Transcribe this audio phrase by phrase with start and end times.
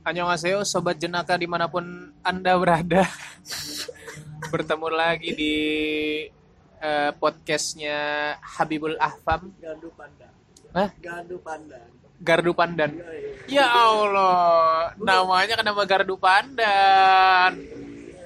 [0.00, 1.84] Annyeonghaseyo Sobat Jenaka di mana pun
[2.24, 3.04] Anda berada
[4.52, 5.54] Bertemu lagi di
[6.80, 10.32] uh, podcastnya Habibul Ahfam Gardu Pandan.
[10.72, 10.90] Hah?
[10.96, 11.88] Gardu Pandan.
[12.20, 13.52] Gardu Pandan Yoi.
[13.52, 17.60] Ya Allah Namanya kenapa Gardu Pandan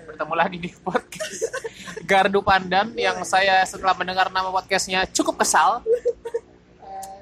[0.06, 1.58] Bertemu lagi di podcast
[2.10, 5.82] Gardu Pandan Yang saya setelah mendengar nama podcastnya cukup kesal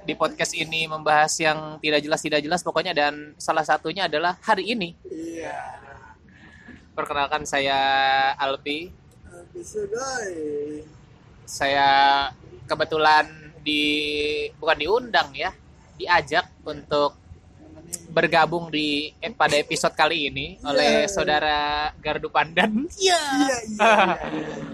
[0.03, 4.73] di podcast ini membahas yang tidak jelas tidak jelas pokoknya dan salah satunya adalah hari
[4.73, 5.55] ini Iya.
[6.93, 7.79] perkenalkan saya
[8.35, 8.91] Alpi
[9.55, 10.85] guys.
[11.45, 11.89] saya
[12.65, 13.27] kebetulan
[13.61, 13.83] di
[14.57, 15.55] bukan diundang ya
[15.95, 17.15] diajak untuk
[18.09, 21.09] bergabung di eh, pada episode kali ini oleh Yeah.
[21.09, 21.59] saudara
[21.97, 23.93] Gardu Pandan Iya, iya, iya.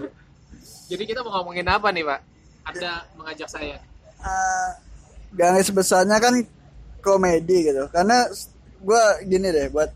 [0.90, 2.20] jadi kita mau ngomongin apa nih pak
[2.64, 3.76] Anda mengajak saya
[4.18, 4.70] Eh,
[5.32, 6.40] garis besarnya kan
[7.04, 7.84] komedi gitu.
[7.92, 8.28] Karena
[8.82, 9.90] gua gini deh buat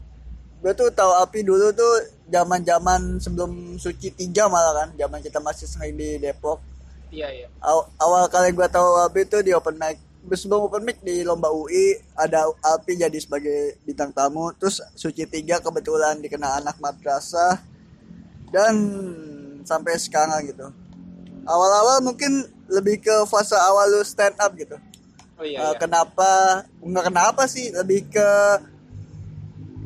[0.62, 5.42] gue tuh tahu api dulu tuh zaman zaman sebelum suci tiga malah kan zaman kita
[5.42, 6.62] masih sering di Depok.
[7.10, 7.46] Iya iya.
[7.60, 9.98] Aw- awal kali gua tahu Alpi itu di open mic
[10.38, 15.58] sebelum open mic di lomba UI ada Alpi jadi sebagai bintang tamu terus Suci tiga
[15.58, 17.58] kebetulan dikenal anak madrasah
[18.54, 18.74] dan
[19.66, 20.70] sampai sekarang gitu.
[21.42, 24.78] Awal-awal mungkin lebih ke fase awal lu stand up gitu
[25.42, 25.70] oh iya, Eh, iya.
[25.74, 26.30] kenapa
[26.78, 28.28] nggak kenapa sih lebih ke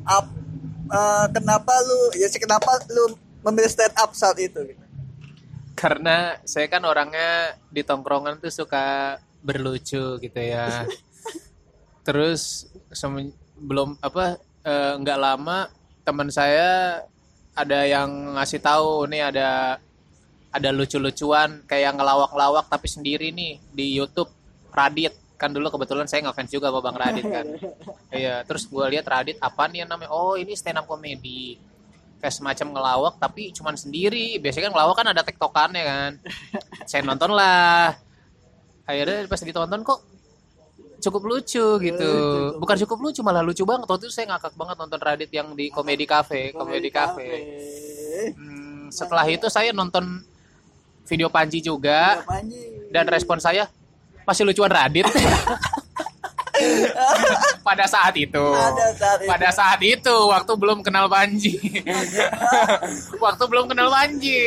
[0.04, 0.26] up
[0.86, 4.84] eh, kenapa lu ya sih kenapa lu memilih stand up saat itu gitu?
[5.72, 10.84] karena saya kan orangnya di tongkrongan tuh suka berlucu gitu ya
[12.06, 15.68] terus semen- belum apa eh, nggak lama
[16.00, 17.00] teman saya
[17.52, 19.80] ada yang ngasih tahu nih ada
[20.48, 24.30] ada lucu-lucuan kayak ngelawak-lawak tapi sendiri nih di YouTube
[24.72, 27.46] Radit kan dulu kebetulan saya ngefans juga sama Bang Radit kan.
[28.16, 30.10] Iya terus gue lihat Radit apa nih yang namanya?
[30.10, 31.60] Oh ini stand up comedy.
[32.16, 34.40] Kayak semacam ngelawak tapi cuman sendiri.
[34.40, 36.12] Biasanya kan ngelawak kan ada tektokannya kan.
[36.90, 37.92] Saya nonton lah.
[38.88, 40.00] Akhirnya pas ditonton kok
[41.04, 42.12] cukup lucu gitu.
[42.56, 43.84] Bukan cukup lucu malah lucu banget.
[43.84, 47.28] Waktu itu saya ngakak banget nonton Radit yang di komedi cafe komedi cafe.
[48.32, 50.24] Hmm, setelah itu saya nonton
[51.04, 52.24] video Panji juga.
[52.24, 52.88] Panji.
[52.90, 53.66] dan respon saya
[54.26, 55.06] masih lucuan Radit.
[57.66, 58.40] Pada saat itu.
[58.40, 59.28] Pada saat itu.
[59.28, 61.52] pada saat itu waktu belum kenal Panji.
[63.24, 64.40] Waktu belum kenal Panji.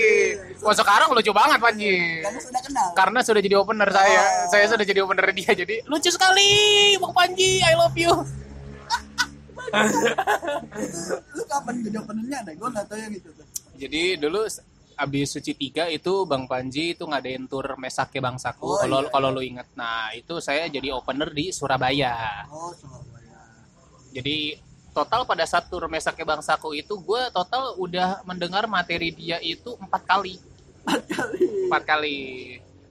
[0.66, 2.24] Wah sekarang lucu banget Panji.
[2.26, 2.88] Karena sudah kenal.
[2.98, 4.22] karena sudah jadi opener saya.
[4.50, 5.52] Saya sudah jadi opener dia.
[5.54, 6.50] Jadi lucu sekali.
[6.98, 8.14] Bang Panji I love you.
[11.38, 12.52] Lu kapan jadi openernya ada?
[12.58, 13.46] Gue nggak tahu yang itu tuh.
[13.80, 14.44] jadi dulu
[15.00, 19.10] abis suci tiga itu Bang Panji itu ngadain tur Mesake Bangsaku Oh, kalau iya.
[19.10, 23.40] kalau lu inget nah itu saya jadi opener di Surabaya Oh, Surabaya.
[24.10, 24.60] Jadi
[24.90, 30.04] total pada saat tur Mesake Bangsaku itu gue total udah mendengar materi dia itu empat
[30.04, 30.36] kali.
[30.82, 31.40] Empat kali.
[31.66, 32.20] Empat kali.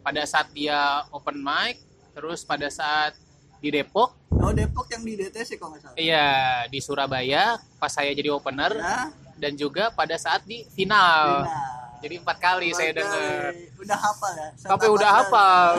[0.00, 0.78] Pada saat dia
[1.10, 1.76] open mic,
[2.10, 3.12] terus pada saat
[3.58, 5.96] di Depok, Oh, Depok yang di DTC kok nggak salah.
[5.98, 6.26] iya
[6.64, 11.42] di Surabaya pas saya jadi opener Ya, dan juga pada saat di final.
[11.44, 11.77] final.
[11.98, 13.50] Jadi empat kali saya Empat dengar.
[13.82, 14.48] Udah hafal ya?
[14.58, 15.70] Sampai udah hafal.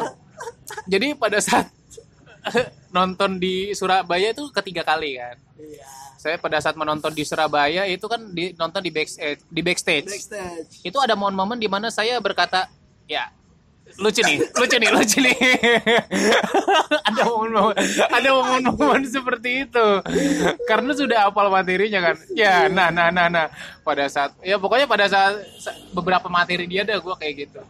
[0.91, 1.67] Jadi pada saat
[2.95, 5.37] nonton di Surabaya itu ketiga kali kan.
[5.59, 5.87] Iya.
[6.19, 10.83] saya pada saat menonton di Surabaya itu kan di nonton di backstage di backstage Backstage.
[10.83, 12.67] itu ada momen-momen di mana saya berkata
[13.07, 13.31] ya
[13.97, 15.35] lucu nih lucu nih lucu nih.
[17.07, 17.75] Ada momen-momen
[18.07, 19.87] ada momen-momen seperti itu.
[20.63, 22.15] Karena sudah hafal materinya kan.
[22.31, 23.47] Ya nah nah nah nah.
[23.81, 27.61] Pada saat ya pokoknya pada saat sa- beberapa materi dia ada gue kayak gitu.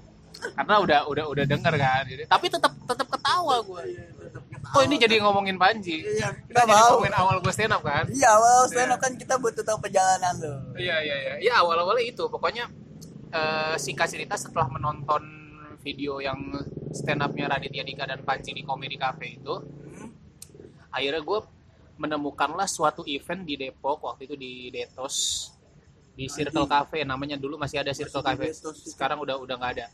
[0.54, 2.04] Karena udah udah udah denger kan.
[2.06, 4.04] Jadi- tapi tetap tetap ketawa gue Iya,
[4.52, 4.72] ketawa.
[4.72, 5.98] kok ini jadi ngomongin Panji?
[6.00, 7.00] Iya, kita mau.
[7.00, 8.06] ngomongin awal gue stand up kan?
[8.08, 10.56] Iya, awal stand up kan kita butuh tahu perjalanan lo.
[10.76, 11.34] Iya iya iya.
[11.42, 12.24] Ya awal-awalnya itu.
[12.26, 12.68] Pokoknya
[13.30, 15.22] eh, singkat cerita setelah menonton
[15.80, 16.38] video yang
[16.92, 19.56] stand upnya Raditya Dika dan Panji di Comedy Cafe itu,
[19.90, 20.12] Hmm?
[20.90, 21.40] akhirnya gue
[21.96, 25.50] menemukanlah suatu event di Depok waktu itu di Detos
[26.14, 28.84] di Circle Cafe namanya dulu masih ada Circle Cafe Detos.
[28.86, 29.88] sekarang udah udah nggak ada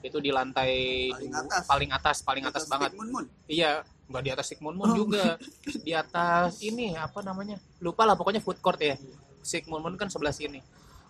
[0.00, 0.72] itu di lantai
[1.10, 1.62] Paling atas.
[1.64, 3.24] paling atas paling atas banget Mun Mun.
[3.44, 4.96] Iya, nggak di atas Sigmund Moon Oh.
[4.98, 5.40] juga.
[5.80, 7.56] Di atas ini apa namanya?
[7.78, 9.00] Lupa lah pokoknya food court ya.
[9.40, 10.60] Sigmund Moon kan sebelah sini.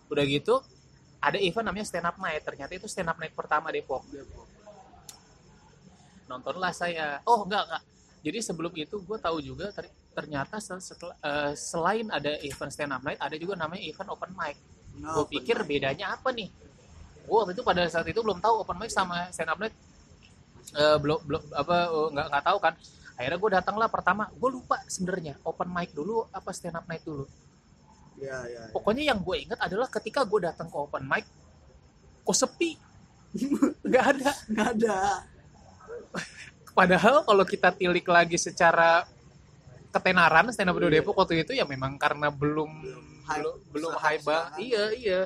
[0.07, 0.63] Udah gitu
[1.25, 2.43] ada event namanya stand up night.
[2.45, 4.05] Ternyata itu stand up night pertama Depok.
[6.29, 7.21] Nontonlah saya.
[7.25, 7.83] Oh, enggak enggak.
[8.25, 12.93] Jadi sebelum itu gue tahu juga ter- ternyata se- setelah eh, selain ada event stand
[12.93, 14.57] up night ada juga namanya event open mic.
[15.05, 16.49] Oh, gue pikir bedanya apa nih?
[17.25, 19.77] Gue waktu itu pada saat itu belum tahu open mic sama stand up night
[20.73, 22.75] eh, belum belum apa eh, nggak nggak tahu kan
[23.15, 27.05] akhirnya gue datang lah pertama gue lupa sebenarnya open mic dulu apa stand up night
[27.07, 27.29] dulu
[28.25, 28.63] Iya, iya.
[28.73, 31.29] pokoknya yang gue inget adalah ketika gue datang ke open mic
[32.25, 32.81] kok sepi?
[33.89, 34.31] Nggak ada.
[34.49, 34.99] Nggak ada.
[36.75, 39.07] padahal kalau kita tilik lagi secara
[39.95, 40.99] ketenaran stand up Iya.
[40.99, 42.71] Depok waktu itu ya memang karena belum
[43.25, 45.21] belum belum hype iya iya.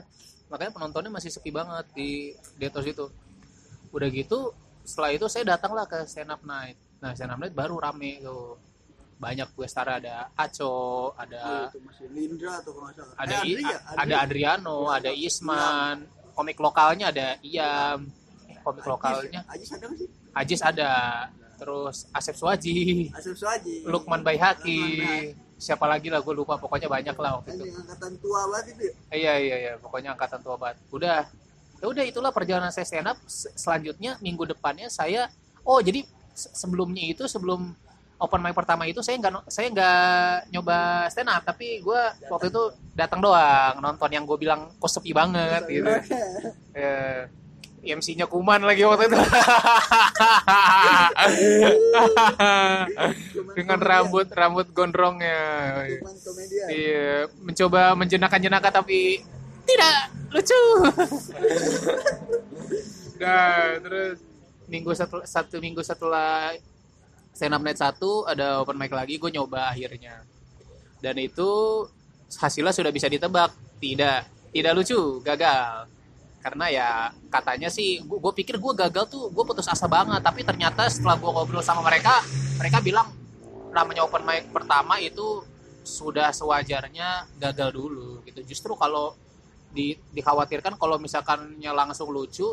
[0.53, 3.09] Makanya penontonnya masih sepi banget di Detos itu.
[3.93, 4.53] Udah gitu
[4.85, 6.77] setelah itu saya datanglah ke stand up night.
[7.01, 8.61] Nah stand up night baru rame tuh
[9.19, 13.15] banyak gue star ada Aco ada masih Lindra atau kalau nggak salah.
[13.19, 13.79] ada Eh, I- Andri ya?
[13.83, 14.15] ada Andri.
[14.17, 15.97] Adriano ada Isman
[16.33, 18.07] komik lokalnya ada Iam
[18.47, 20.09] Eh, komik Ajis- lokalnya Ajis ada sih?
[20.33, 20.91] Ajis ada
[21.59, 23.83] terus Asep Suwaji Asep Suwaji.
[23.85, 24.79] Lukman Baihaki
[25.59, 28.83] siapa lagi lah gue lupa pokoknya banyak lah waktu itu angkatan tua banget itu.
[28.85, 28.93] ya?
[29.13, 31.27] iya iya iya pokoknya angkatan tua banget udah
[31.75, 35.27] ya udah itulah perjalanan saya stand up Se- selanjutnya minggu depannya saya
[35.61, 37.75] oh jadi se- sebelumnya itu sebelum
[38.19, 42.63] open mic pertama itu saya nggak saya nggak nyoba stand up tapi gue waktu itu
[42.93, 45.87] datang doang nonton yang gue bilang kok sepi banget gitu.
[46.75, 47.31] Eh,
[47.79, 49.17] MC-nya Kuman lagi waktu itu.
[53.55, 55.87] Dengan rambut rambut gondrongnya.
[56.69, 59.23] Iya, mencoba menjenakkan-jenaka tapi
[59.69, 60.59] tidak lucu.
[63.23, 64.19] nah, terus
[64.69, 66.53] minggu setel, satu minggu setelah
[67.39, 70.27] stand up night satu ada open mic lagi, gue nyoba akhirnya.
[70.99, 71.47] Dan itu
[72.35, 75.87] hasilnya sudah bisa ditebak, tidak tidak lucu, gagal.
[76.43, 76.89] Karena ya
[77.31, 80.19] katanya sih, gue pikir gue gagal tuh, gue putus asa banget.
[80.19, 82.19] Tapi ternyata setelah gue ngobrol sama mereka,
[82.59, 83.07] mereka bilang
[83.71, 85.47] namanya open mic pertama itu
[85.87, 88.43] sudah sewajarnya gagal dulu gitu.
[88.43, 89.15] Justru kalau
[89.71, 92.51] di, dikhawatirkan kalau misalkannya langsung lucu,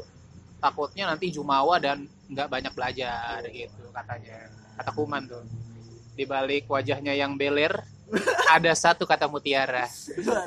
[0.62, 4.65] takutnya nanti jumawa dan nggak banyak belajar gitu katanya.
[4.76, 5.44] Kata Kuman tuh.
[6.16, 7.76] Di balik wajahnya yang beler
[8.56, 9.90] ada satu kata mutiara.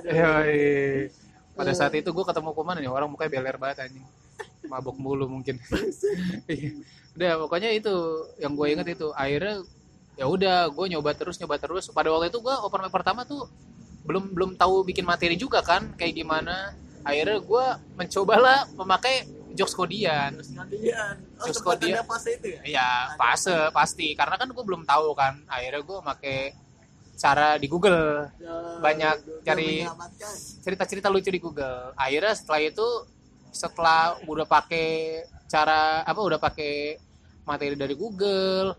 [0.07, 1.11] Yoi.
[1.59, 4.07] Pada saat itu gue ketemu Kuman nih orang mukanya beler banget anjing.
[4.69, 5.59] Mabok mulu mungkin.
[6.49, 6.73] Iya.
[7.19, 7.91] udah pokoknya itu
[8.39, 9.67] yang gue inget itu akhirnya
[10.15, 13.51] ya udah gue nyoba terus nyoba terus pada waktu itu gue open mic pertama tuh
[14.07, 16.75] belum belum tahu bikin materi juga kan kayak gimana
[17.07, 17.65] akhirnya gue
[17.95, 19.27] mencobalah memakai
[19.59, 20.39] jokes kodian.
[21.43, 22.61] Oh, kok dia- ada fase itu ya?
[22.79, 22.89] ya
[23.19, 24.15] fase pasti.
[24.15, 25.43] Karena kan gue belum tahu kan.
[25.51, 26.39] Akhirnya gue pakai
[27.19, 28.31] cara di Google.
[28.39, 29.83] Ya, Banyak cari-
[30.63, 31.91] cerita-cerita lucu di Google.
[31.99, 32.87] Akhirnya setelah itu
[33.51, 34.89] setelah udah pakai
[35.51, 37.01] cara apa udah pakai
[37.43, 38.77] materi dari Google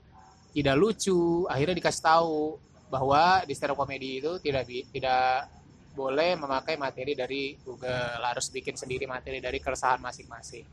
[0.50, 2.58] tidak lucu, akhirnya dikasih tahu
[2.90, 5.46] bahwa di stand up comedy itu tidak tidak
[6.00, 10.64] boleh memakai materi dari Google, harus bikin sendiri materi dari keresahan masing-masing.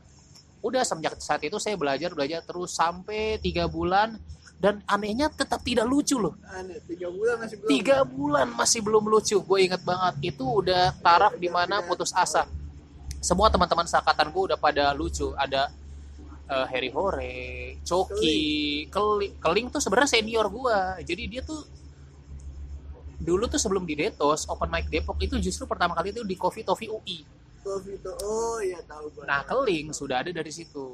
[0.63, 4.15] Udah semenjak saat itu saya belajar belajar terus sampai tiga bulan
[4.57, 6.33] dan anehnya tetap tidak lucu loh.
[6.49, 7.69] Aneh, tiga bulan masih belum.
[7.69, 10.33] tiga bulan masih belum lucu gue inget banget.
[10.33, 12.47] Itu udah taraf di mana putus asa.
[13.19, 15.29] Semua teman-teman seangkatan gue udah pada lucu.
[15.37, 15.69] Ada
[16.49, 18.41] eh, Harry Hore Coki
[18.89, 19.33] Keling.
[19.37, 21.76] Keling tuh sebenarnya senior gue jadi dia tuh
[23.17, 26.61] dulu tuh sebelum di Detos Open Mic Depok itu justru pertama kali itu di Coffee
[26.65, 27.19] Toffee UI
[27.67, 28.11] Covid itu.
[28.23, 29.23] Oh iya tahu gua.
[29.27, 30.87] Nah, keling sudah ada dari situ.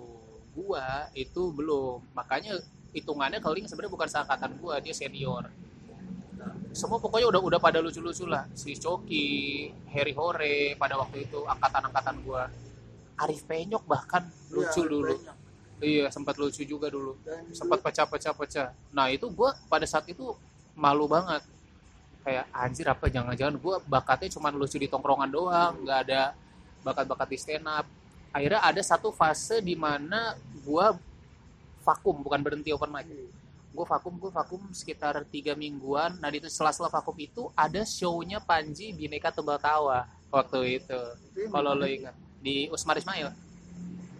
[0.57, 2.01] Gua itu belum.
[2.17, 2.57] Makanya
[2.93, 5.53] hitungannya keling sebenarnya bukan seangkatan gua, dia senior.
[6.73, 8.49] Semua pokoknya udah udah pada lucu-lucu lah.
[8.57, 12.49] Si Coki, Harry Hore pada waktu itu angkatan-angkatan gua.
[13.21, 15.13] Arif Penyok bahkan Iya, lucu dulu.
[15.13, 15.37] banyak.
[15.83, 17.13] Iya, sempat lucu juga dulu.
[17.21, 18.73] Dan Sempat pecah-pecah-pecah.
[18.89, 20.33] Nah, itu gua pada saat itu
[20.73, 21.45] malu banget.
[22.23, 26.31] Kayak anjir apa jangan-jangan gua bakatnya cuma lucu di tongkrongan doang, nggak ada
[26.83, 27.85] bakat-bakat di stand up.
[28.33, 30.95] Akhirnya ada satu fase di mana gua
[31.83, 33.05] vakum bukan berhenti open mic.
[33.73, 36.13] Gue vakum, gue vakum sekitar tiga mingguan.
[36.21, 41.01] Nah di sela-sela vakum itu ada show-nya Panji Bineka Tunggal Tawa waktu itu.
[41.49, 43.33] Kalau lo ingat di Usmar Ismail.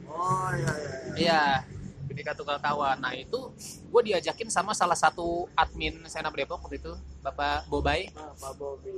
[0.10, 1.14] Oh iya iya.
[1.18, 1.73] iya.
[2.04, 2.96] Bineka Tunggal Tawa.
[3.00, 3.52] Nah itu
[3.90, 6.94] gue diajakin sama salah satu admin up Depok waktu itu,
[7.24, 8.12] Bapak Bobai.
[8.14, 8.92] Ah, Pak Bobi.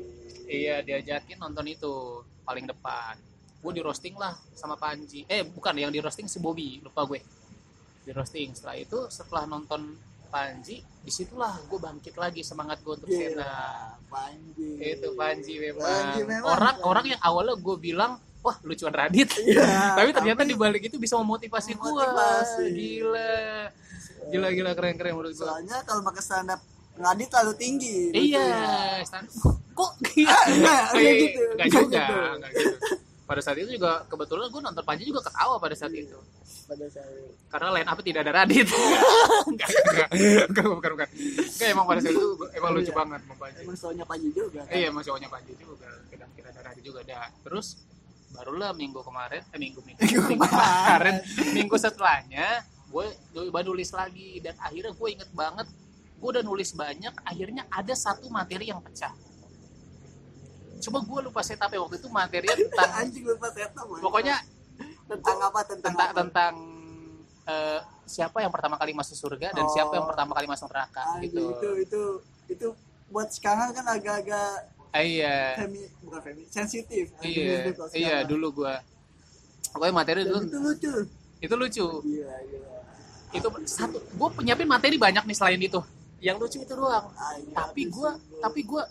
[0.46, 3.18] Iya diajakin nonton itu paling depan.
[3.62, 5.26] Gue di roasting lah sama Panji.
[5.26, 7.22] Eh bukan yang di roasting si Bobby lupa gue.
[8.06, 9.98] Di roasting setelah itu setelah nonton
[10.30, 14.02] Panji di situlah gue bangkit lagi semangat gue untuk Gila, up.
[14.10, 14.70] Panji.
[14.82, 15.86] Itu Panji memang.
[15.86, 16.50] Panji memang.
[16.50, 19.30] Orang orang yang awalnya gue bilang wah lucuan Radit.
[19.42, 19.66] Iya.
[19.98, 21.74] Tapi ternyata di balik itu bisa memotivasi.
[21.74, 22.64] Memotivasi.
[22.70, 23.34] Gila.
[24.26, 25.42] Gila gila keren keren menurut gue.
[25.42, 26.62] Soalnya kalau pakai stand up
[26.96, 27.98] ngadit terlalu tinggi.
[28.14, 29.04] Iya, lucunya.
[29.04, 29.28] stand
[29.74, 30.38] kok gila.
[30.48, 31.42] Enggak, enggak Eh, gitu.
[31.42, 32.16] Enggak enggak juga, gitu.
[32.38, 32.78] enggak gitu.
[33.26, 36.14] pada saat itu juga kebetulan gue nonton Panji juga ketawa pada saat itu
[36.66, 37.10] pada saya
[37.50, 38.70] karena line up tidak ada Radit
[39.50, 41.10] enggak enggak enggak bukan bukan enggak
[41.66, 42.94] emang pada saat itu emang lucu Iya.
[42.94, 46.50] banget sama Panji emang soalnya Panji juga kan iya masih cowoknya Panji juga tidak tidak
[46.54, 47.68] ada Radit juga ada terus
[48.36, 51.16] barulah minggu kemarin eh minggu minggu, minggu kemarin
[51.56, 52.62] minggu setelahnya
[52.92, 55.68] gue coba nulis lagi dan akhirnya gue inget banget
[56.16, 59.12] gue udah nulis banyak akhirnya ada satu materi yang pecah
[60.86, 64.00] coba gue lupa setupnya waktu itu materinya tentang anjing lupa Boy.
[64.04, 64.36] pokoknya
[65.06, 66.20] tentang apa tentang tentang apa?
[66.22, 66.54] tentang
[67.46, 69.72] eh, siapa yang pertama kali masuk surga dan Oh.
[69.74, 72.02] siapa yang pertama kali masuk neraka gitu itu itu
[72.54, 72.68] itu
[73.10, 75.36] buat sekarang kan agak-agak iya.
[75.58, 76.44] Femi bukan femi.
[76.48, 77.06] Sensitif.
[77.20, 78.30] Iya kalau iya sekarang.
[78.30, 78.74] dulu gue
[79.68, 80.40] pokoknya materi Dan dulu.
[80.42, 80.94] itu lucu.
[81.38, 81.88] Itu lucu.
[82.06, 82.60] Iya iya
[83.34, 85.82] itu satu gue penyiapin materi banyak nih selain itu.
[86.20, 87.12] Yang lucu itu doang.
[87.12, 88.38] Anjing, tapi habis gue itu.
[88.40, 88.84] tapi gue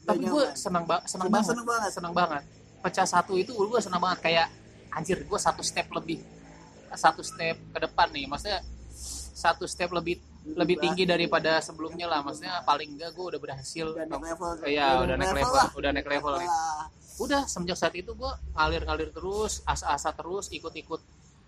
[0.00, 1.48] tapi gue senang ba senang Senang- banget.
[1.50, 1.90] senang banget.
[1.92, 2.42] senang banget.
[2.80, 4.18] Pecah satu itu gue senang banget.
[4.22, 4.46] Kayak
[4.90, 6.24] anjir gue satu step lebih
[6.90, 8.24] satu step ke depan nih.
[8.24, 8.64] Maksudnya
[9.36, 12.24] satu step lebih lebih tinggi daripada sebelumnya lah.
[12.24, 13.86] Maksudnya paling enggak gue udah berhasil.
[13.92, 16.50] Udah naik level iya udah naik level udah naik level nih.
[17.20, 21.00] Udah semenjak saat itu gue ngalir-ngalir terus asa-asa terus ikut-ikut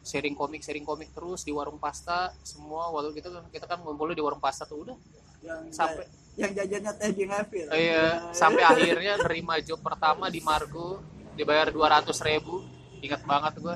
[0.02, 2.92] sharing komik sharing komik terus di warung pasta semua.
[2.92, 4.96] Waktu kita kita kan ngumpulnya di warung pasta tuh udah.
[5.42, 11.00] Yang sampai yang jajannya teh di ngefil iya sampai akhirnya nerima job pertama di Margo
[11.36, 12.64] dibayar 200 ribu.
[13.02, 13.74] Ingat banget gue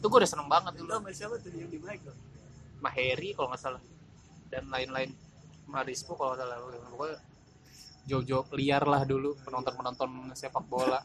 [0.00, 0.92] itu gue udah seneng banget dulu.
[0.92, 2.04] Sama siapa tuh yang di Black
[2.80, 3.82] Maheri kalau nggak salah
[4.50, 5.14] dan lain-lain.
[5.70, 6.58] Marispo kalau salah
[6.90, 7.22] pokoknya
[8.10, 10.98] job-job liar lah dulu penonton penonton sepak bola.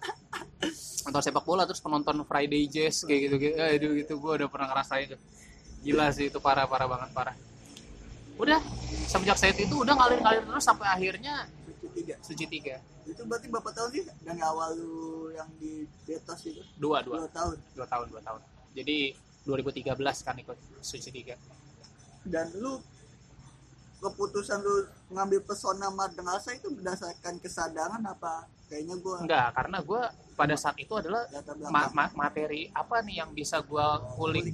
[1.05, 4.49] Nonton sepak bola terus penonton Friday Jazz kayak gitu gitu eh, itu itu gue udah
[4.49, 5.21] pernah ngerasain tuh
[5.85, 7.35] gila sih itu parah parah banget parah.
[8.41, 8.59] Udah
[9.05, 12.81] semenjak saat itu udah ngalir-ngalir terus sampai akhirnya lucu tiga suci tiga.
[13.05, 16.65] Itu berarti berapa tahun sih dari awal lu yang di Betos itu?
[16.81, 17.21] Dua dua.
[17.21, 17.57] Dua tahun?
[17.77, 18.41] Dua tahun dua tahun.
[18.75, 18.97] Jadi
[19.45, 19.93] 2013
[20.25, 21.37] kan ikut suci tiga.
[22.25, 22.81] Dan lu
[23.99, 28.45] keputusan lu ngambil pesona Madengasa itu berdasarkan kesadaran apa?
[28.65, 30.01] Kayaknya gua enggak karena gue
[30.33, 31.29] pada saat itu adalah
[31.69, 33.85] ma- ma- materi apa nih yang bisa gue
[34.17, 34.51] kulik?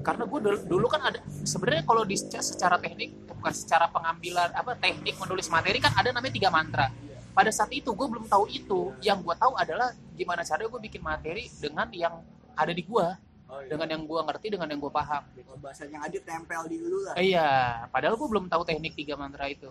[0.00, 4.76] Karena gue dulu, dulu kan ada sebenarnya kalau di secara teknik bukan secara pengambilan apa
[4.76, 6.92] teknik menulis materi kan ada namanya tiga mantra.
[7.32, 8.92] Pada saat itu gue belum tahu itu.
[9.00, 12.20] Yang gue tahu adalah gimana caranya gue bikin materi dengan yang
[12.52, 13.06] ada di gue
[13.50, 13.68] oh, iya.
[13.74, 15.46] dengan yang gue ngerti dengan yang gue paham gitu.
[15.50, 17.14] Kalau bahasanya adit tempel di lu lah.
[17.18, 17.48] Eh, iya
[17.90, 19.70] padahal gue belum tahu teknik tiga mantra itu.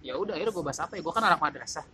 [0.00, 1.00] Ya udah akhirnya gue bahas apa ya?
[1.04, 1.86] Gue kan anak madrasah.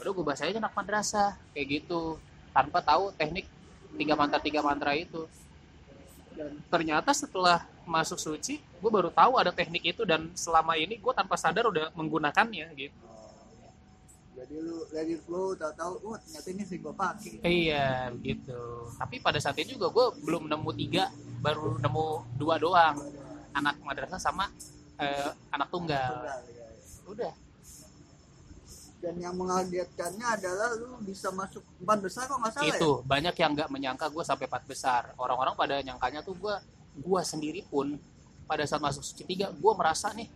[0.00, 2.16] Udah gue bahas aja anak madrasah kayak gitu.
[2.50, 3.46] Tanpa tahu teknik
[3.94, 5.28] tiga mantra tiga mantra itu.
[6.34, 10.02] Dan ternyata setelah masuk suci gue baru tahu ada teknik itu.
[10.02, 13.13] Dan selama ini gue tanpa sadar udah menggunakannya gitu
[14.34, 17.38] jadi lu dari flow tahu-tahu oh ternyata ini sih gua pakai.
[17.46, 18.90] Iya gitu.
[18.98, 22.98] Tapi pada saat itu juga gue belum nemu tiga baru nemu dua doang.
[23.54, 24.50] Anak madrasah sama
[24.98, 26.10] eh, anak tunggal.
[26.18, 26.66] Tunggal, ya.
[27.06, 27.34] udah.
[28.98, 33.50] Dan yang mengagetkannya adalah lu bisa masuk empat besar kok nggak salah itu banyak yang
[33.52, 35.02] nggak menyangka gue sampai empat besar.
[35.14, 36.54] Orang-orang pada nyangkanya tuh gue
[36.98, 37.94] gue sendiri pun
[38.50, 40.26] pada saat masuk suci tiga gue merasa nih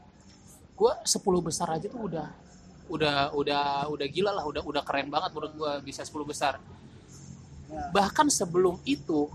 [0.79, 2.31] gue 10 besar aja tuh udah
[2.89, 6.57] udah udah udah gila lah udah udah keren banget menurut gue bisa 10 besar
[7.69, 7.85] Ya.
[7.93, 9.29] bahkan sebelum itu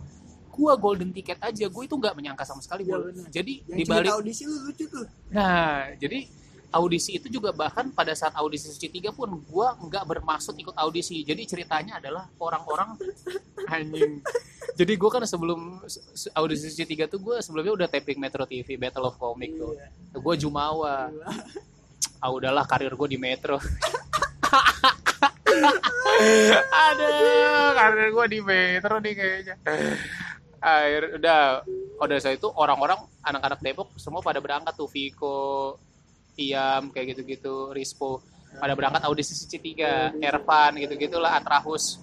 [0.49, 3.29] gue golden ticket aja gue itu nggak menyangka sama sekali Iya, gua- bener.
[3.29, 6.25] jadi yang di balik audisi lu lucu tuh Nah, jadi
[6.71, 11.21] audisi itu juga bahkan pada saat audisi Suci 3 pun gua nggak bermaksud ikut audisi.
[11.21, 12.97] Jadi ceritanya adalah orang-orang
[13.69, 14.25] anjing.
[14.73, 15.85] Jadi gua kan sebelum
[16.33, 19.77] audisi Suci 3 tuh gua sebelumnya udah taping Metro TV Battle of Comic tuh.
[19.77, 20.17] Iya.
[20.17, 21.13] Gua Jumawa.
[22.23, 23.59] Ah udahlah karir gua di Metro.
[26.87, 29.55] Aduh, karir gua di Metro nih kayaknya.
[30.63, 31.67] Akhir udah
[31.99, 35.75] udah saya itu orang-orang anak-anak Depok semua pada berangkat tuh Viko,
[36.39, 38.23] Iam kayak gitu-gitu, Rispo
[38.55, 41.99] pada berangkat audisi Suci 3, Ervan gitu-gitulah Atrahus.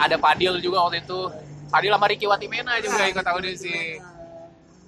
[0.00, 1.30] Ada Padil juga waktu itu.
[1.70, 4.02] Padil sama Ricky Watimena juga ikut audisi.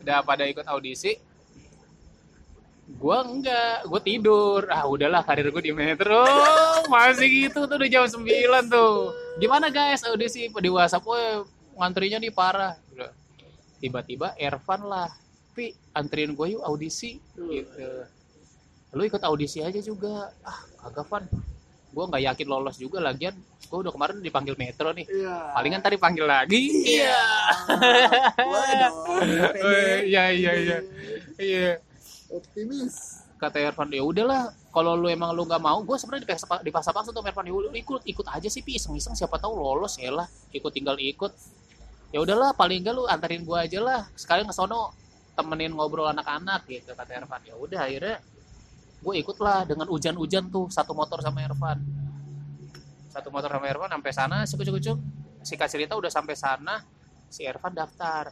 [0.03, 1.17] Udah pada ikut audisi.
[2.85, 4.69] Gua enggak, gue tidur.
[4.69, 6.25] Ah udahlah karir gue di Metro.
[6.93, 8.21] Masih gitu tuh udah jam 9
[8.69, 9.13] tuh.
[9.41, 11.05] Gimana guys audisi di WhatsApp?
[11.09, 11.49] Oh,
[11.81, 12.77] ngantrinya nih parah.
[13.81, 15.09] Tiba-tiba Ervan lah.
[15.55, 17.89] Pi, anterin gue yuk audisi gitu.
[18.93, 20.29] Lu ikut audisi aja juga.
[20.45, 21.25] Ah, kagak Van.
[21.95, 23.33] Gue nggak yakin lolos juga lagian.
[23.71, 25.09] Gue udah kemarin dipanggil Metro nih.
[25.09, 25.57] Iya.
[25.57, 26.63] Palingan tadi panggil lagi.
[26.85, 27.17] Iya.
[28.83, 28.97] Dong.
[29.01, 29.23] Oh,
[30.05, 30.53] Iya iya
[31.41, 31.81] iya.
[32.35, 33.23] Optimis.
[33.39, 37.23] Kata Ervan ya udahlah kalau lu emang lu nggak mau gue sebenarnya dipaksa dipaksa-paksa tuh
[37.23, 38.75] Mervan lu ikut ikut aja sih pi.
[38.75, 40.27] Iseng-iseng siapa tahu lolos ya lah.
[40.51, 41.31] Ikut tinggal ikut.
[42.11, 44.11] Ya udahlah paling enggak lu anterin gue aja lah.
[44.19, 44.95] Sekalian ke sono
[45.35, 48.23] temenin ngobrol anak-anak gitu kata Ervan ya udah akhirnya
[49.03, 51.83] gue ikut lah dengan hujan-hujan tuh satu motor sama Ervan
[53.11, 54.99] satu motor sama Ervan sampai sana cukup-cukup
[55.43, 56.83] singkat cerita udah sampai sana
[57.29, 58.31] si Ervan daftar.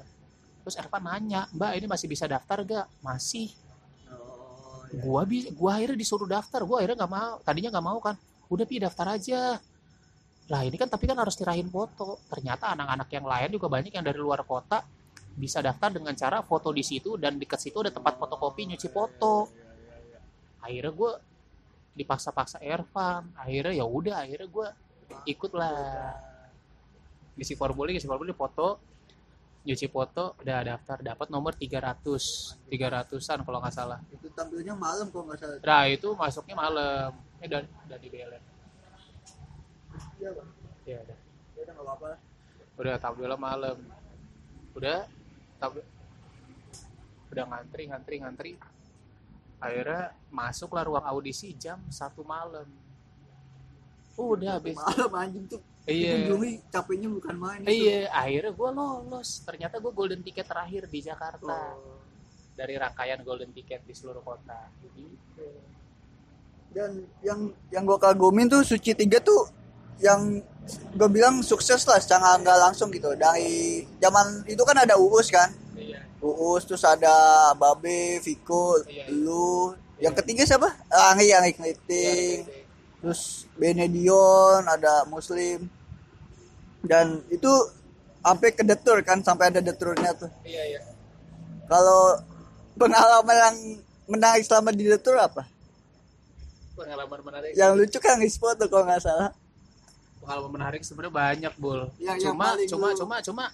[0.63, 3.51] Terus Ervan nanya mbak ini masih bisa daftar gak masih
[5.01, 8.15] gua bi gua akhirnya disuruh daftar gua akhirnya nggak mau tadinya nggak mau kan.
[8.53, 9.57] Udah pi daftar aja.
[10.53, 12.21] Lah ini kan tapi kan harus tirahin foto.
[12.29, 14.85] Ternyata anak-anak yang lain juga banyak yang dari luar kota
[15.33, 19.49] bisa daftar dengan cara foto di situ dan dekat situ ada tempat fotokopi nyuci foto.
[20.61, 21.13] Akhirnya gua
[21.97, 23.33] dipaksa-paksa Ervan.
[23.37, 24.69] Akhirnya ya udah akhirnya gua
[25.25, 26.13] ikut lah
[27.37, 28.92] ngisi formulir ngisi formulir foto
[29.63, 32.03] nyuci foto udah daftar dapat nomor 300
[32.67, 37.11] 300an kalau nggak salah itu tampilnya malam kok nggak salah Nah itu masuknya malam.
[37.39, 38.43] Ini udah, udah di BLN.
[40.19, 40.49] iya bang
[40.83, 41.19] Ya udah.
[41.55, 42.11] ya udah nggak apa-apa
[42.81, 43.79] Udah tampilnya malam.
[44.75, 45.07] Udah
[45.63, 45.85] tampil.
[47.31, 48.53] Udah ngantri ngantri ngantri.
[49.63, 52.67] Akhirnya masuklah ruang audisi jam satu malam.
[54.25, 54.75] Udah habis.
[54.75, 56.31] malam anjing tuh Iya.
[56.31, 59.43] Juli capeknya bukan main Iya, akhirnya gue lolos.
[59.43, 61.99] Ternyata gue golden ticket terakhir di Jakarta Oh.
[62.53, 64.71] dari rangkaian golden ticket di seluruh kota.
[64.81, 65.47] Gitu.
[66.73, 66.89] dan
[67.21, 69.45] yang yang gue kagumin tuh Suci tiga tuh
[69.99, 70.41] yang
[70.91, 75.53] gue bilang sukses lah secara nggak langsung gitu dari zaman itu kan ada Uus kan
[75.75, 76.01] Iya.
[76.19, 77.13] Uus terus ada
[77.53, 79.05] Babe, Viko, Iya, iya.
[79.11, 80.19] lu yang Iya.
[80.19, 80.71] ketiga siapa?
[80.89, 82.39] Anggi yang Kliting
[83.03, 85.67] terus Benedion ada Muslim
[86.81, 87.51] dan itu
[88.23, 90.81] sampai ke detur kan sampai ada deturnya tuh Iya, iya.
[91.67, 92.15] kalau
[92.75, 93.57] pengalaman yang
[94.07, 95.47] menarik selama di detur apa?
[96.73, 97.51] Pengalaman menarik.
[97.53, 99.31] yang lucu kan nge-spot tuh kalau nggak salah
[100.19, 103.45] pengalaman menarik sebenarnya banyak bul Yang- yang cuma paling cuma cuma cuma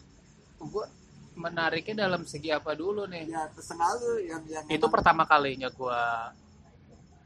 [0.60, 0.86] gua
[1.32, 6.28] menariknya dalam segi apa dulu nih ya tersengal lu yang yang itu pertama kalinya gua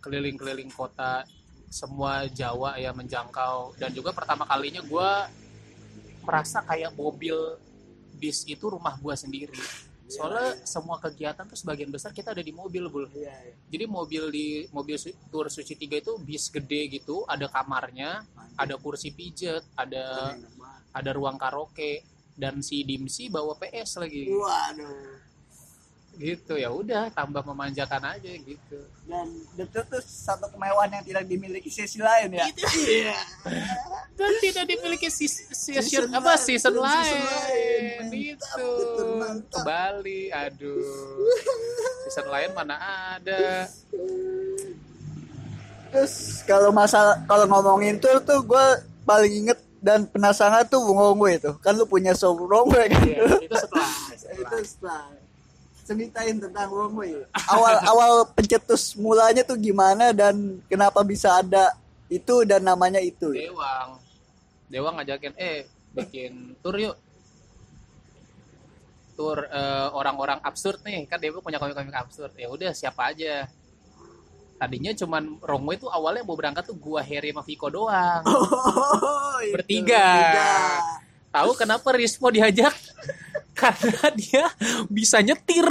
[0.00, 1.26] keliling-keliling kota
[1.72, 3.74] semua Jawa ya menjangkau.
[3.80, 5.26] Dan juga pertama kalinya gua
[6.22, 7.34] merasa kayak mobil
[8.20, 9.56] bis itu rumah gua sendiri.
[10.12, 13.08] Soalnya semua kegiatan tuh sebagian besar kita ada di mobil bul.
[13.16, 13.54] Iya, iya.
[13.72, 18.20] jadi mobil di mobil su- tour suci 3 itu bis gede gitu ada kamarnya
[18.60, 20.36] ada kursi pijet ada
[20.92, 22.04] ada ruang karaoke
[22.36, 24.28] dan si Dimsi bawa PS lagi.
[24.28, 25.31] Waduh
[26.12, 28.78] gitu ya udah tambah memanjakan aja gitu.
[29.08, 32.46] Dan itu tuh satu kemewahan yang tidak dimiliki sesi lain ya.
[32.76, 33.16] Iya.
[34.12, 37.20] Dan tidak dimiliki sis- season Season apa season season lain.
[37.24, 38.04] lain.
[38.12, 38.44] gitu.
[38.44, 39.50] Mantap, betul, mantap.
[39.50, 40.84] ke Bali aduh.
[42.06, 42.76] Season lain mana
[43.16, 43.66] ada?
[45.92, 48.66] Terus kalau masalah kalau ngomongin tour tuh gue
[49.04, 51.50] paling inget dan penasaran tuh Wongwe itu.
[51.58, 53.02] Kan lu punya show Wongwe kan?
[53.02, 54.38] Iya, itu setelah, setelah.
[54.46, 55.04] itu setelah
[55.82, 61.74] ceritain tentang Wongwe awal awal pencetus mulanya tuh gimana dan kenapa bisa ada
[62.12, 63.32] itu dan namanya itu?
[63.32, 63.96] Dewang.
[64.68, 65.64] Dewang ngajakin eh
[65.96, 66.96] bikin tour yuk.
[69.16, 71.08] Tour eh, orang-orang absurd nih.
[71.08, 72.36] Kan Dewa punya komik-komik absurd.
[72.36, 73.48] Ya udah siapa aja.
[74.60, 78.22] Tadinya cuman Rongway tuh awalnya mau berangkat tuh gua Harry sama Viko doang.
[79.02, 79.56] Oh, itu.
[79.58, 80.06] Bertiga.
[81.32, 82.76] Tahu kenapa Rispo diajak
[83.62, 84.44] karena dia
[84.90, 85.66] bisa nyetir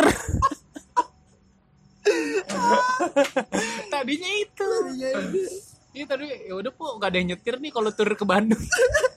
[3.92, 4.70] tadinya itu
[5.92, 8.64] Iya tadi ya udah po gak ada yang nyetir nih kalau tur ke Bandung.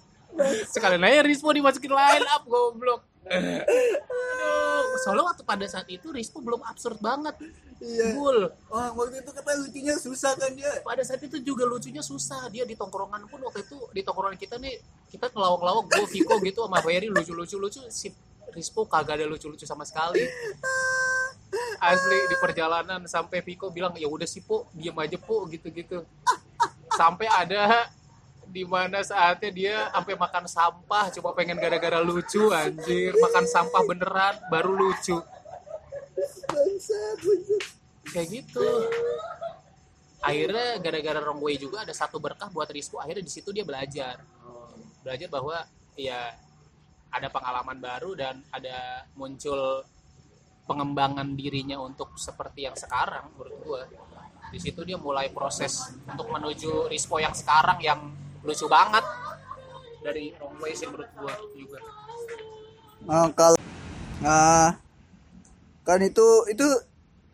[0.74, 3.06] Sekalian aja Rispo dimasukin line up goblok.
[3.30, 3.62] Aduh,
[5.06, 7.38] soalnya waktu pada saat itu Rispo belum absurd banget.
[7.78, 8.18] Iya.
[8.18, 8.50] Bul.
[8.74, 10.82] Oh, waktu itu kata lucunya susah kan dia.
[10.82, 12.50] Pada saat itu juga lucunya susah.
[12.50, 14.74] Dia di tongkrongan pun waktu itu di tongkrongan kita nih
[15.14, 18.10] kita ngelawak-lawak gue Viko gitu sama Ferry lucu-lucu lucu si
[18.54, 20.22] Rispo kagak ada lucu-lucu sama sekali.
[21.78, 26.06] Asli di perjalanan sampai Viko bilang ya udah sih Po, diam aja Po gitu-gitu.
[26.94, 27.90] Sampai ada
[28.54, 34.38] di mana saatnya dia sampai makan sampah cuma pengen gara-gara lucu anjir makan sampah beneran
[34.46, 35.18] baru lucu
[38.14, 38.68] kayak gitu
[40.22, 44.22] akhirnya gara-gara wrong way juga ada satu berkah buat Rizko akhirnya di situ dia belajar
[45.02, 45.66] belajar bahwa
[45.98, 46.38] ya
[47.14, 49.86] ada pengalaman baru dan ada muncul
[50.66, 53.82] pengembangan dirinya untuk seperti yang sekarang menurut gua.
[54.50, 58.00] Di situ dia mulai proses untuk menuju Rispo yang sekarang yang
[58.42, 59.06] lucu banget.
[60.02, 61.78] Dari wrong way sih menurut gua juga.
[63.04, 63.60] Nah, kalau
[64.24, 64.74] nah
[65.84, 66.64] kan itu itu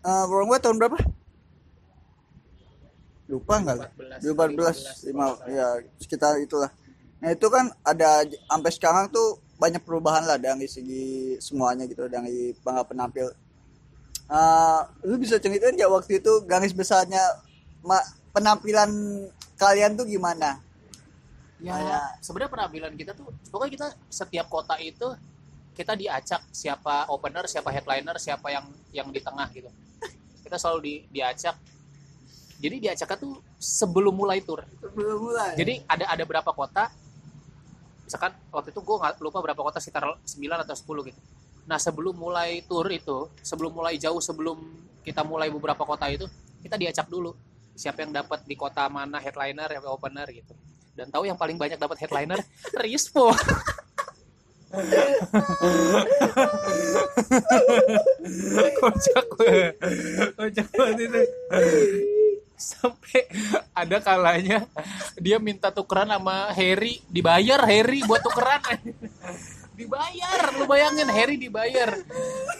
[0.02, 0.98] uh, Wrong Way tahun berapa?
[3.30, 3.94] lupa nggak?
[4.26, 5.68] 2014, 2014 lima ya
[6.02, 6.70] sekitar itulah.
[7.22, 11.06] Nah itu kan ada sampai sekarang tuh banyak perubahan lah dari segi
[11.38, 13.28] semuanya gitu dari para penampil
[14.26, 17.18] Ah, lu bisa ceritain nggak waktu itu garis besarnya
[17.82, 18.88] ma- penampilan
[19.56, 20.62] kalian tuh gimana
[21.58, 25.04] Ya, Kayak- sebenarnya penampilan kita tuh pokoknya kita setiap kota itu
[25.70, 29.68] kita diacak siapa opener, siapa headliner, siapa yang yang di tengah gitu.
[30.44, 31.56] Kita selalu di diacak.
[32.56, 34.64] Jadi diacaknya tuh sebelum mulai tour.
[34.74, 36.88] sebelum mulai Jadi ada ada berapa kota?
[38.10, 41.20] Misalkan waktu itu gue nggak lupa berapa kota sekitar 9 atau 10 gitu.
[41.70, 44.58] Nah sebelum mulai tour itu, sebelum mulai jauh sebelum
[45.06, 46.26] kita mulai beberapa kota itu,
[46.58, 47.38] kita diacak dulu.
[47.78, 50.58] Siapa yang dapat di kota mana headliner, siapa opener gitu.
[50.98, 52.42] Dan tahu yang paling banyak dapat headliner,
[52.82, 53.30] Rispo.
[58.82, 59.26] kocak
[60.34, 61.22] kocak banget itu
[62.60, 63.24] sampai
[63.72, 64.68] ada kalanya
[65.16, 67.00] dia minta tukeran sama Harry.
[67.08, 68.60] Dibayar Harry buat tukeran.
[69.72, 71.96] Dibayar lu bayangin Harry dibayar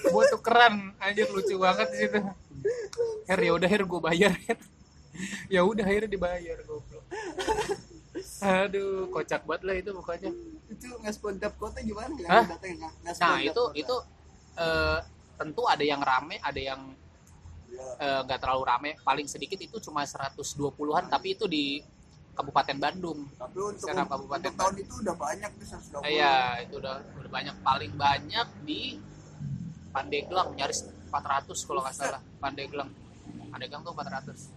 [0.08, 0.96] buat tukeran.
[0.96, 2.20] Anjir lucu banget di situ.
[3.28, 4.32] Harry ya udah Harry gue bayar.
[5.52, 7.04] Ya udah Harry dibayar goblok.
[8.40, 10.30] Aduh kocak banget lah itu pokoknya.
[10.70, 12.16] Itu ngespon dap kota gimana?
[12.16, 12.88] Datang
[13.20, 13.94] nah itu itu
[14.56, 14.98] eh,
[15.36, 16.80] tentu ada yang rame ada yang
[17.72, 18.90] eh, nggak terlalu rame.
[19.00, 21.80] Paling sedikit itu cuma 120-an tapi itu di
[22.30, 23.26] Kabupaten Bandung.
[23.36, 26.94] Tapi untuk, Sekarang Kabupaten untuk tahun itu udah banyak tuh 120 Eh, Iya, itu udah
[27.20, 27.56] udah banyak.
[27.60, 28.80] Paling banyak di
[29.90, 30.54] Pandeglang.
[30.54, 32.20] Nyaris 400 kalau nggak salah.
[32.38, 32.90] Pandeglang.
[33.50, 34.56] Pandeglang tuh 400.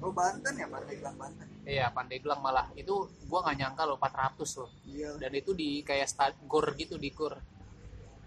[0.00, 0.66] oh Banten ya?
[0.68, 1.46] Pandeglang Banten.
[1.64, 2.66] Iya, Pandeglang malah.
[2.74, 4.70] Itu gua nggak nyangka loh 400 loh.
[4.84, 5.12] iya.
[5.16, 7.36] Dan itu di kayak sta- gor gitu di gor.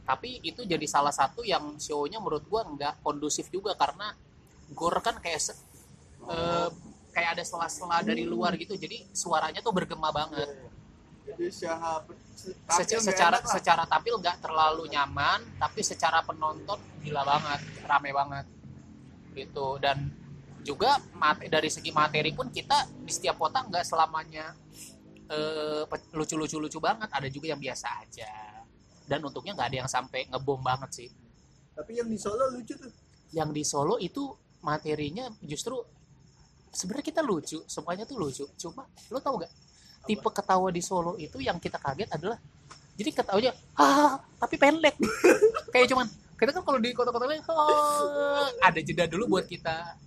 [0.07, 4.15] Tapi itu jadi salah satu yang show-nya menurut gua nggak kondusif juga karena
[4.71, 5.59] gor kan kayak se-
[6.23, 6.69] eh,
[7.11, 8.73] kayak ada sela-sela dari luar gitu.
[8.73, 10.47] Jadi suaranya tuh bergema banget.
[11.27, 12.07] jadi secara
[12.71, 18.45] Sece- secara secara tampil nggak terlalu nyaman tapi secara penonton gila banget rame banget.
[19.35, 19.67] Gitu.
[19.83, 20.07] Dan
[20.63, 24.55] juga mate- dari segi materi pun kita di setiap kota nggak selamanya
[25.27, 25.83] eh,
[26.15, 27.11] lucu-lucu-lucu banget.
[27.11, 28.56] Ada juga yang biasa aja
[29.07, 31.09] dan untuknya nggak ada yang sampai ngebom banget sih.
[31.73, 32.91] Tapi yang di Solo lucu tuh.
[33.31, 34.27] Yang di Solo itu
[34.61, 35.79] materinya justru
[36.75, 38.45] sebenarnya kita lucu semuanya tuh lucu.
[38.59, 39.51] Cuma lo tau gak
[40.03, 42.37] tipe ketawa di Solo itu yang kita kaget adalah
[42.99, 44.99] jadi ketawanya ah tapi pendek.
[45.73, 49.97] Kayak cuman kita kan kalau di kota-kota lain "Ah," ada jeda dulu buat kita.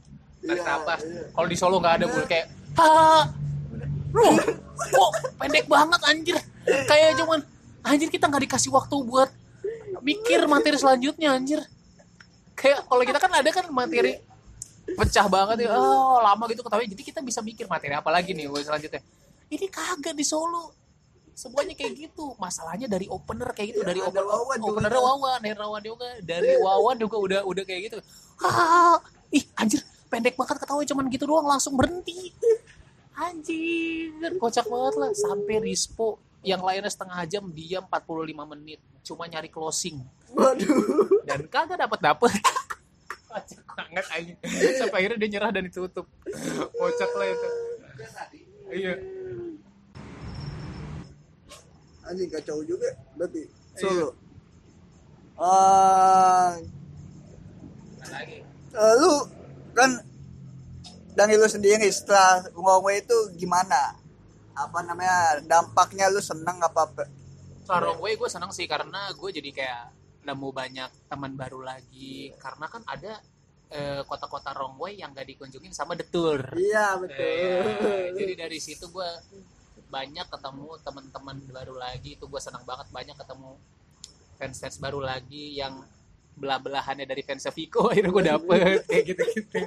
[0.41, 1.25] Tarik Iya, iya.
[1.37, 2.47] kalau di Solo nggak ada buat kayak
[2.81, 3.29] ah
[4.11, 4.35] loh
[4.81, 6.37] kok pendek banget anjir?
[6.89, 7.41] Kayak cuman
[7.85, 9.31] anjir kita nggak dikasih waktu buat
[10.01, 11.61] mikir materi selanjutnya anjir.
[12.57, 14.21] Kayak kalau kita kan ada kan materi
[14.97, 15.77] pecah banget ya.
[15.77, 16.61] Oh lama gitu.
[16.65, 19.01] Ketawa jadi kita bisa mikir materi apa lagi nih buat selanjutnya.
[19.51, 20.77] Ini kagak di Solo.
[21.33, 22.37] Semuanya kayak gitu.
[22.37, 23.81] Masalahnya dari opener kayak gitu.
[23.81, 24.71] Dari Ada open, Wawan juga.
[24.77, 26.09] openernya Wawan Hernawan juga.
[26.21, 27.99] Dari Wawan juga udah udah kayak gitu.
[28.45, 29.01] Ah
[29.33, 29.81] ih anjir.
[30.11, 31.47] Pendek banget ketawa cuman gitu doang.
[31.49, 32.35] Langsung berhenti.
[33.17, 34.37] Anjir.
[34.37, 35.11] Kocak banget lah.
[35.17, 38.81] Sampai Rispo yang lainnya setengah jam diam 45 menit.
[39.05, 40.01] Cuma nyari closing.
[40.33, 41.25] Waduh.
[41.29, 42.33] Dan kagak dapat dapet
[43.31, 44.37] kocak banget anjing.
[44.75, 46.07] Sampai akhirnya dia nyerah dan ditutup.
[46.75, 47.49] Kocak lah itu.
[48.71, 48.95] Iya.
[52.11, 52.91] Anjing kacau juga.
[53.15, 53.47] Berarti
[53.79, 54.13] Solo
[55.41, 56.53] Ah,
[58.13, 58.45] lagi
[58.77, 59.25] eh, lu
[59.73, 60.05] kan
[61.17, 63.97] dari lu sendiri setelah ngomong itu gimana
[64.67, 66.91] apa namanya dampaknya lu seneng apa
[67.65, 69.85] Kalau gue gue seneng sih karena gue jadi kayak
[70.27, 72.35] nemu banyak teman baru lagi.
[72.37, 73.23] Karena kan ada
[73.71, 76.43] eh, kota-kota Rongway yang gak dikunjungin sama The Tour.
[76.59, 77.23] iya betul.
[77.23, 79.11] Eh, jadi dari situ gue
[79.87, 82.19] banyak ketemu teman-teman baru lagi.
[82.19, 83.55] Itu gue senang banget banyak ketemu
[84.41, 85.85] fans-fans baru lagi yang
[86.41, 89.61] belah-belahannya dari fans Vico akhirnya gue dapet kayak gitu-gitu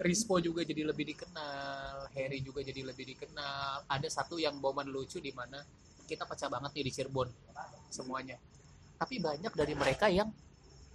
[0.00, 3.84] Rispo juga jadi lebih dikenal Harry juga jadi lebih dikenal.
[3.86, 5.60] Ada satu yang momen lucu di mana
[6.08, 7.28] kita pecah banget nih di Cirebon
[7.92, 8.40] semuanya.
[8.96, 10.32] Tapi banyak dari mereka yang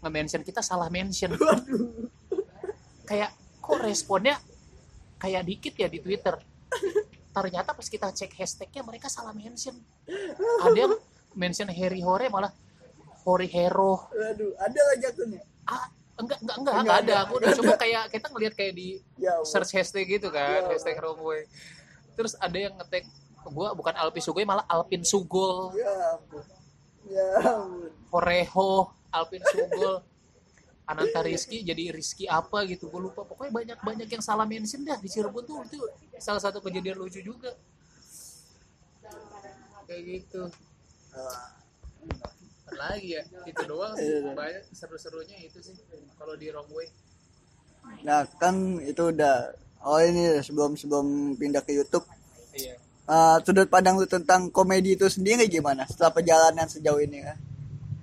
[0.03, 1.37] nge-mention kita salah mention.
[3.09, 4.41] Kayak kok responnya
[5.21, 6.33] kayak dikit ya di Twitter?
[7.29, 9.77] Ternyata pas kita cek hashtagnya mereka salah mention.
[10.65, 10.93] Ada yang
[11.37, 12.49] mention Harry Hore malah
[13.21, 14.09] Hore Hero.
[14.09, 15.41] Aduh ada lagi akunnya?
[15.69, 17.15] Ah enggak enggak enggak, Enggak ada.
[17.23, 18.87] aku udah coba kayak kita ngelihat kayak di
[19.19, 20.71] ya search hashtag gitu kan Ya.
[20.71, 21.43] hashtag Romboy
[22.15, 23.03] terus ada yang ngetek
[23.45, 26.43] gua bukan Alpin Sugoi malah Alpin Sugol ya ampun.
[27.05, 27.91] Ya ampun.
[28.09, 30.01] Horeho Alpin Sugol
[30.85, 33.25] Ananta Rizky jadi Rizky apa gitu gue lupa.
[33.25, 35.65] Pokoknya banyak banyak yang salah mention dah di Cirebon tuh.
[35.65, 35.81] Itu
[36.21, 37.49] salah satu kejadian lucu juga.
[39.89, 40.45] Kayak gitu.
[41.09, 42.29] Apa
[42.91, 44.05] lagi ya itu doang sih.
[44.05, 44.33] Iya, iya.
[44.33, 45.73] banyak seru-serunya itu sih
[46.15, 46.87] kalau di wrong way.
[48.01, 49.53] Nah kan itu udah
[49.85, 52.01] Oh ini sebelum sebelum pindah ke YouTube.
[52.57, 52.73] Iya.
[53.05, 55.85] Eh, Sudut pandang lu tentang komedi itu sendiri gimana?
[55.85, 57.37] Setelah perjalanan sejauh ini ya?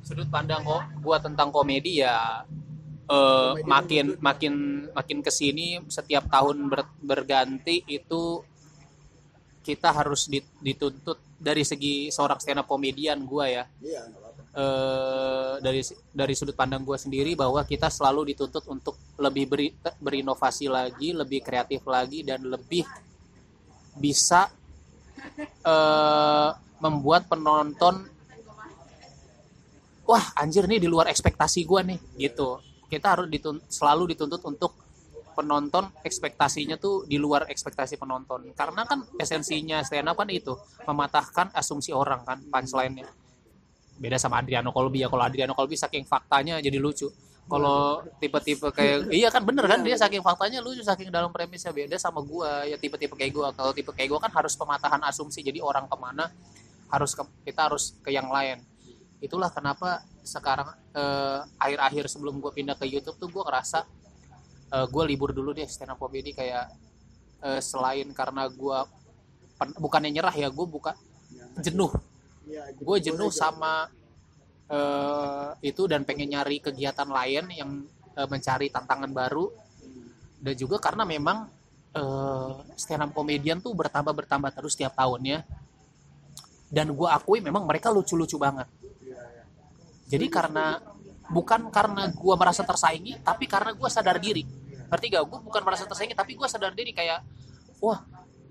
[0.07, 2.47] Sudut pandang kok gua tentang komedi ya
[3.11, 4.55] eh, makin makin
[4.95, 8.47] makin ke sini setiap tahun ber- berganti itu
[9.67, 11.19] kita harus dit- dituntut.
[11.43, 13.67] Dari segi seorang stand up komedian gua ya.
[13.83, 14.07] Iya
[14.53, 15.81] eh, dari
[16.13, 19.69] dari sudut pandang gua sendiri bahwa kita selalu dituntut untuk lebih beri,
[20.01, 22.85] berinovasi lagi lebih kreatif lagi dan lebih
[23.97, 24.53] bisa
[25.65, 26.51] eh,
[26.83, 28.05] membuat penonton
[30.03, 32.61] wah anjir nih di luar ekspektasi gua nih gitu.
[32.93, 34.77] Kita harus ditun- selalu dituntut untuk
[35.33, 38.53] penonton ekspektasinya tuh di luar ekspektasi penonton.
[38.53, 40.53] Karena kan esensinya stand up kan itu
[40.85, 43.22] mematahkan asumsi orang kan punchline-nya
[44.03, 45.09] beda sama Adriano Colby ya.
[45.09, 47.07] Kalau Adriano Colby saking faktanya jadi lucu.
[47.47, 51.95] Kalau tipe-tipe kayak iya kan bener kan dia saking faktanya lucu saking dalam premisnya beda
[52.03, 52.67] sama gua.
[52.67, 53.49] Ya tipe-tipe kayak gua.
[53.55, 55.47] Kalau tipe kayak gua kan harus pematahan asumsi.
[55.47, 56.27] Jadi orang ke mana
[56.91, 58.59] harus ke, kita harus ke yang lain.
[59.23, 63.87] Itulah kenapa sekarang eh, akhir-akhir sebelum gue pindah ke YouTube tuh gue ngerasa
[64.73, 66.73] gue libur dulu deh stand up comedy kayak
[67.45, 68.79] eh, selain karena gue
[69.77, 70.97] bukannya nyerah ya gue buka
[71.61, 71.93] jenuh
[72.47, 73.87] Iya, gue jenuh sama
[74.67, 77.71] eh, itu dan pengen nyari kegiatan lain yang
[78.19, 79.47] eh, mencari tantangan baru.
[80.43, 81.47] Dan juga karena memang
[81.95, 85.47] eh, stand up comedian tuh bertambah bertambah terus tiap tahunnya
[86.73, 88.65] dan gue akui memang mereka lucu-lucu banget.
[90.09, 90.81] Jadi karena
[91.29, 94.49] bukan karena gue merasa tersaingi tapi karena gue sadar diri.
[94.89, 95.25] Ngerti gak?
[95.29, 97.21] Gue bukan merasa tersaingi tapi gue sadar diri kayak
[97.85, 98.01] wah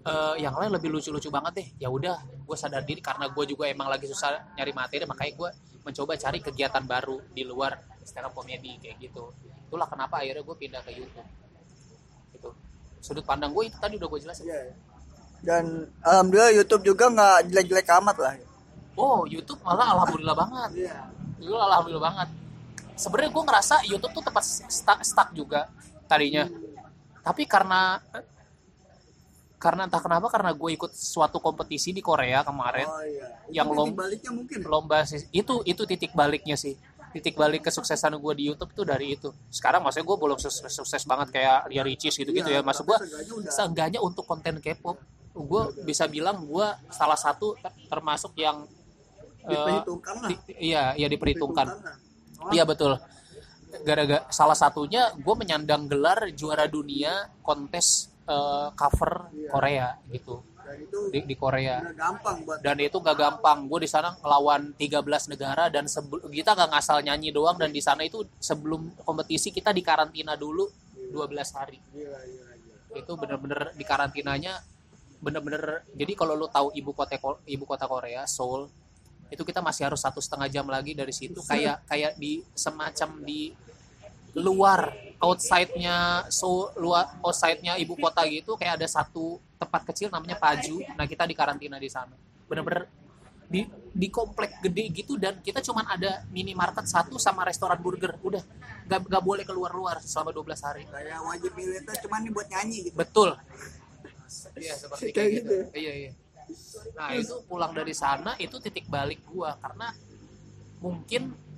[0.06, 3.70] eh, yang lain lebih lucu-lucu banget deh ya udah gue sadar diri karena gue juga
[3.70, 5.50] emang lagi susah nyari materi makanya gue
[5.82, 7.74] mencoba cari kegiatan baru di luar
[8.06, 9.34] stand up comedy kayak gitu
[9.68, 11.28] itulah kenapa akhirnya gue pindah ke YouTube
[12.38, 12.50] itu
[13.02, 14.76] sudut pandang gue itu tadi udah gue jelasin Iya, iya.
[15.42, 18.34] Dan alhamdulillah YouTube juga nggak jelek-jelek amat lah.
[18.94, 20.98] oh YouTube malah alhamdulillah banget Iya.
[21.42, 22.30] Itu alhamdulillah banget.
[22.94, 25.66] Sebenarnya gue ngerasa YouTube tuh tempat stuck, stuck juga
[26.06, 26.46] tadinya.
[27.26, 27.98] Tapi karena
[29.62, 33.28] karena entah kenapa karena gue ikut suatu kompetisi di Korea kemarin Oh iya.
[33.54, 34.58] Yang Itu lom- titik baliknya mungkin.
[34.66, 34.98] lomba
[35.32, 36.74] itu itu titik baliknya sih
[37.12, 41.04] titik balik kesuksesan gue di YouTube tuh dari itu sekarang maksudnya gue belum sukses, sukses
[41.04, 42.98] banget kayak Ria Ricis gitu gitu Iya, ya maksud gue
[43.48, 44.98] seenggaknya untuk konten K-pop
[45.32, 48.64] gue bisa bilang gue salah satu ter- termasuk yang
[49.42, 50.28] eh, diperhitungkan lah.
[50.28, 51.96] di- iya iya diperhitungkan lah.
[52.50, 52.96] Iya betul.
[53.82, 59.50] Gara-gara salah satunya gue menyandang gelar juara dunia kontes eh, cover Iya.
[59.50, 61.84] Korea gitu Dan itu di, di Korea.
[61.92, 63.68] gampang buat Dan itu gak gampang.
[63.68, 67.80] Gue di sana ngelawan 13 negara dan sebelum kita gak ngasal nyanyi doang dan di
[67.80, 70.72] sana itu sebelum kompetisi kita di karantina dulu
[71.12, 71.76] 12 hari.
[71.92, 72.96] Gila, gila, gila.
[72.96, 74.64] Itu bener-bener di karantinanya
[75.18, 78.66] bener-bener jadi kalau lu tahu ibu kota Ko- ibu kota Korea Seoul
[79.28, 83.54] itu kita masih harus satu setengah jam lagi dari situ kayak kayak di semacam di
[84.36, 90.82] luar outside-nya so luar outside-nya ibu kota gitu kayak ada satu tempat kecil namanya Paju.
[90.98, 92.18] Nah kita di karantina di sana.
[92.50, 92.90] Bener-bener
[93.52, 98.18] di di komplek gede gitu dan kita cuman ada minimarket satu sama restoran burger.
[98.26, 98.42] Udah
[98.90, 100.84] nggak nggak boleh keluar-luar selama 12 hari.
[100.90, 102.96] Kayak wajib militer cuman nih buat nyanyi gitu.
[102.98, 103.30] betul.
[104.58, 105.54] Iya seperti kayak gitu.
[105.54, 105.78] gitu.
[105.78, 106.12] Iya iya.
[106.98, 109.54] Nah itu pulang dari sana itu titik balik gua.
[109.62, 109.94] Karena
[110.82, 111.51] mungkin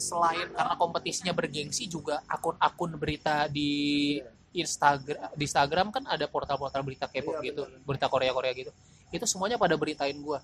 [0.00, 4.16] selain karena kompetisinya bergengsi juga akun-akun berita di
[4.50, 7.84] Instagram di Instagram kan ada portal-portal berita K-pop Iya, gitu betul.
[7.84, 8.72] berita Korea Korea gitu
[9.10, 10.40] itu semuanya pada beritain gua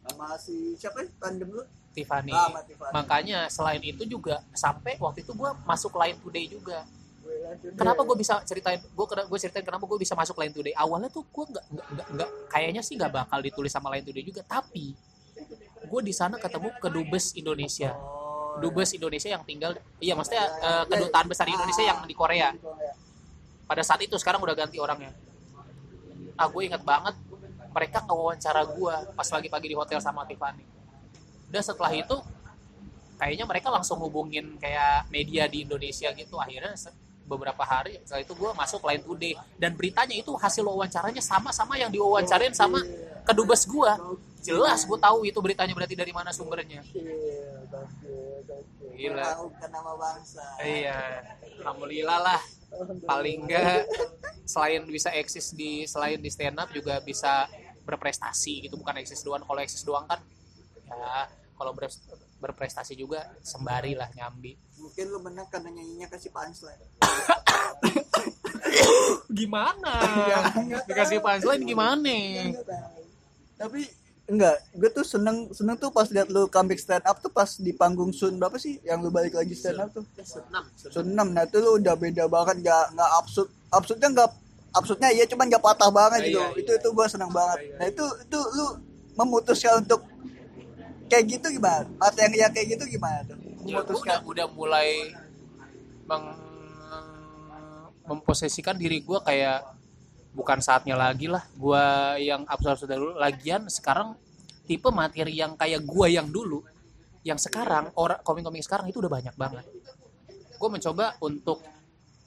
[0.00, 1.10] Sama si siapa ya?
[1.18, 1.62] Tandem lu?
[1.90, 2.90] Tiffany Ah, Tiffany.
[2.90, 6.86] makanya selain itu juga sampai waktu itu gua masuk Line Today juga
[7.20, 11.06] Gue kenapa gue bisa ceritain gue gue ceritain kenapa gue bisa masuk Line Today awalnya
[11.08, 14.42] tuh gue nggak nggak nggak- nggak kayaknya sih nggak bakal ditulis sama Line Today juga
[14.42, 14.96] tapi
[15.80, 18.19] gue di sana ketemu kedubes Indonesia Oh,
[18.60, 22.52] dubes Indonesia yang tinggal iya maksudnya eh, kedutaan besar Indonesia yang di Korea.
[23.70, 25.14] pada saat itu sekarang udah ganti orangnya.
[26.34, 27.14] Ah gue inget banget
[27.70, 30.66] mereka ngewawancara gue pas lagi pagi di hotel sama Tiffany.
[31.46, 32.18] Dan setelah itu
[33.14, 36.34] kayaknya mereka langsung hubungin kayak media di Indonesia gitu.
[36.42, 36.74] Akhirnya
[37.30, 39.34] beberapa hari setelah itu gue masuk Line Today.
[39.54, 42.82] Dan beritanya itu hasil wawancaranya sama sama yang diwawancarain sama
[43.22, 43.92] kedubes gue
[44.40, 47.60] jelas gue tahu itu beritanya berarti dari mana sumbernya Iya.
[48.90, 49.16] Gila.
[49.16, 50.44] Mengharumkan nama bangsa.
[50.60, 51.24] iya
[51.58, 52.40] alhamdulillah lah
[53.02, 53.88] paling enggak
[54.44, 57.48] selain bisa eksis di selain di stand up juga bisa
[57.82, 60.20] berprestasi gitu bukan eksis doang kalau eksis doang kan
[60.84, 61.92] ya kalau ber-
[62.38, 66.80] berprestasi juga sembari lah nyambi Mungkin lu menang karena nyanyinya kasih punchline.
[69.30, 69.92] gimana
[70.26, 72.16] Ya, nggak dikasih punchline gimana
[73.54, 73.80] Tapi
[74.30, 77.74] enggak, gue tuh seneng seneng tuh pas liat lu comeback stand up tuh pas di
[77.74, 78.78] panggung Sun berapa sih?
[78.86, 80.06] Yang lu balik lagi stand up tuh?
[80.86, 84.30] Sun 6 nah itu lu udah beda banget nggak nggak absurd absurdnya nggak
[84.70, 86.40] absurdnya iya cuman nggak patah banget Iya, gitu.
[86.40, 87.58] Iya, itu itu gue seneng banget.
[87.58, 87.76] Iya, iya.
[87.78, 88.66] nah itu itu lu
[89.18, 90.00] memutuskan untuk
[91.10, 91.84] kayak gitu gimana?
[91.98, 93.36] Materi yang kayak gitu gimana tuh?
[93.66, 94.22] Ya, memutuskan.
[94.22, 94.88] udah udah mulai
[96.06, 96.24] meng
[98.06, 99.79] memposisikan diri gue kayak
[100.30, 101.42] bukan saatnya lagi lah.
[101.54, 101.82] Gue
[102.22, 103.12] yang absurd sudah dulu.
[103.18, 104.14] Lagian sekarang
[104.64, 106.62] tipe materi yang kayak gue yang dulu
[107.20, 109.66] yang sekarang orang komik-komik sekarang itu udah banyak banget.
[110.56, 111.60] Gue mencoba untuk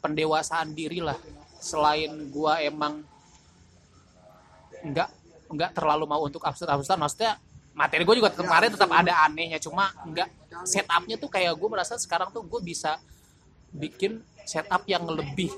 [0.03, 1.17] pendewasaan diri lah.
[1.57, 3.01] Selain gue emang
[4.83, 5.09] nggak
[5.53, 7.39] nggak terlalu mau untuk absurd absurd maksudnya
[7.71, 10.27] materi gue juga kemarin tetap ada anehnya cuma nggak
[10.67, 12.99] setupnya tuh kayak gue merasa sekarang tuh gue bisa
[13.71, 15.49] bikin setup yang lebih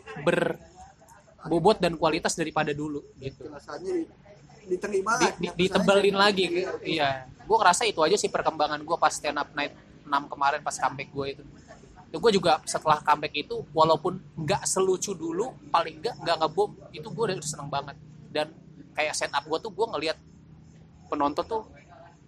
[1.46, 3.46] berbobot dan kualitas daripada dulu gitu.
[3.54, 4.10] Rasanya di-
[4.66, 7.30] diterima di, di, ditebelin lagi iya.
[7.46, 11.10] Gue ngerasa itu aja sih perkembangan gue pas stand up night 6 kemarin pas comeback
[11.14, 11.44] gue itu.
[12.10, 17.06] Itu gue juga setelah comeback itu walaupun nggak selucu dulu paling nggak nggak ngebom itu
[17.06, 17.94] gue udah seneng banget.
[18.34, 18.50] Dan
[18.98, 20.18] kayak setup gue tuh gue ngelihat
[21.14, 21.64] penonton tuh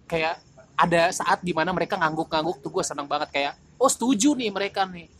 [0.06, 0.38] kayak
[0.78, 3.34] ada saat di mana mereka ngangguk-ngangguk tuh gue seneng banget.
[3.34, 3.52] Kayak
[3.82, 5.10] oh setuju nih mereka nih.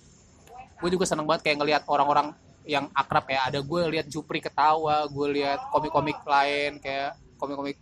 [0.79, 2.31] Gue juga seneng banget kayak ngelihat orang-orang
[2.69, 7.81] yang akrab kayak ada gue lihat Jupri ketawa gue lihat komik-komik lain kayak komik-komik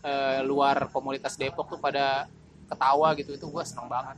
[0.00, 2.24] eh, luar komunitas Depok tuh pada
[2.68, 3.34] ketawa gitu.
[3.34, 4.16] Itu gue seneng banget.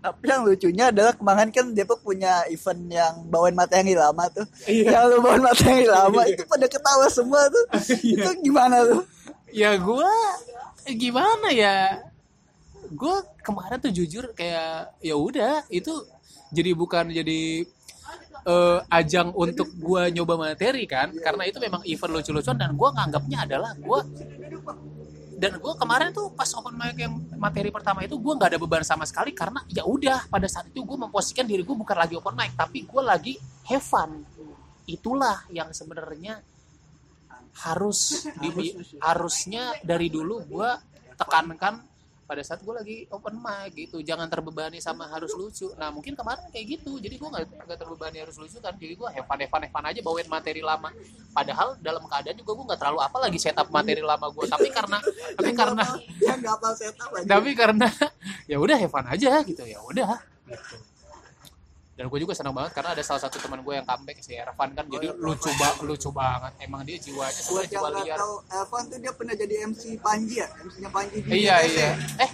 [0.00, 4.46] Tapi yang lucunya adalah kemarin kan Depok punya event yang bawain materi lama tuh.
[4.64, 4.96] Iya.
[4.96, 7.64] yang lu bawain materi lama itu pada ketawa semua tuh.
[8.00, 8.24] Iya.
[8.24, 9.04] itu gimana tuh?
[9.52, 10.12] Ya gue
[10.96, 12.00] gimana ya?
[12.90, 13.12] Gue
[13.44, 15.92] kemarin tuh jujur kayak ya udah itu
[16.50, 17.64] jadi bukan jadi
[18.46, 21.14] eh, ajang untuk gue nyoba materi kan?
[21.14, 24.00] Karena itu memang event lucu-lucuan dan gue nganggapnya adalah gue
[25.40, 28.84] dan gue kemarin tuh pas open mic yang materi pertama itu gue nggak ada beban
[28.84, 32.36] sama sekali karena ya udah pada saat itu gue memposisikan diri gue bukan lagi open
[32.36, 34.20] mic tapi gue lagi have fun.
[34.84, 36.44] Itulah yang sebenarnya
[37.64, 40.70] harus di, harusnya dari dulu gue
[41.16, 41.89] tekankan
[42.30, 45.74] pada saat gue lagi open mic gitu jangan terbebani sama harus lucu.
[45.74, 49.42] Nah mungkin kemarin kayak gitu jadi gue nggak terbebani harus lucu kan jadi gue fun
[49.42, 50.94] have fun aja bawain materi lama.
[51.34, 55.02] Padahal dalam keadaan juga gue nggak terlalu apa lagi setup materi lama gue tapi karena
[55.34, 55.84] tapi karena
[56.22, 57.26] yang nggak apa setup aja.
[57.26, 57.88] tapi karena
[58.46, 60.89] ya udah fun aja gitu ya udah gitu
[62.00, 64.72] dan gue juga senang banget karena ada salah satu teman gue yang comeback si Ervan
[64.72, 64.88] kan.
[64.88, 66.56] Jadi lucu ba lucu banget.
[66.64, 68.16] Emang dia jiwanya yang jiwa liar.
[68.16, 70.48] tahu Evan tuh dia pernah jadi MC Panji ya?
[70.64, 71.76] MC-nya Panji di iya JKT.
[71.76, 71.90] iya.
[72.24, 72.30] Eh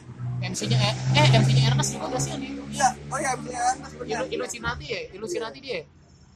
[0.47, 2.49] MC-nya eh, eh MC-nya Ernest gak sih yang di
[2.79, 2.89] iya.
[3.11, 4.07] Oh ya MC-nya Anas benar.
[4.07, 5.01] Ilu, Illuminati ya?
[5.19, 5.83] Illuminati dia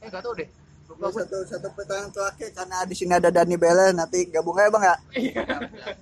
[0.03, 0.49] eh gak tau deh.
[0.91, 4.95] Satu satu pertanyaan terakhir karena di sini ada Dani Bella nanti gabung aja bang ya?
[5.15, 5.43] Iya.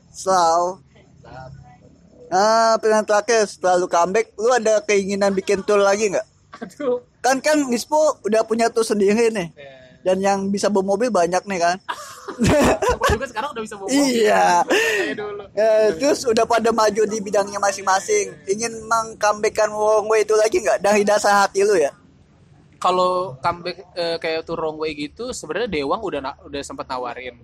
[0.10, 0.82] Slow.
[2.34, 6.26] Nah, pertanyaan terakhir setelah lu comeback, lu ada keinginan bikin tour lagi nggak?
[6.60, 11.12] aduh Kan kan Nispo udah punya tour sendiri nih, Eh, dan yang bisa bawa mobil
[11.12, 11.78] banyak nih kan?
[13.10, 14.64] juga sekarang udah bisa bawa mobil iya.
[15.12, 18.32] dulu Eh, terus udah pada maju di bidangnya masing-masing.
[18.48, 21.92] Ingin mengcomebackkan Wrong Way itu lagi nggak dari dasar hati lu ya?
[22.80, 27.36] kalau comeback eh, kayak tour wrong way gitu sebenarnya Dewang udah na- udah sempat nawarin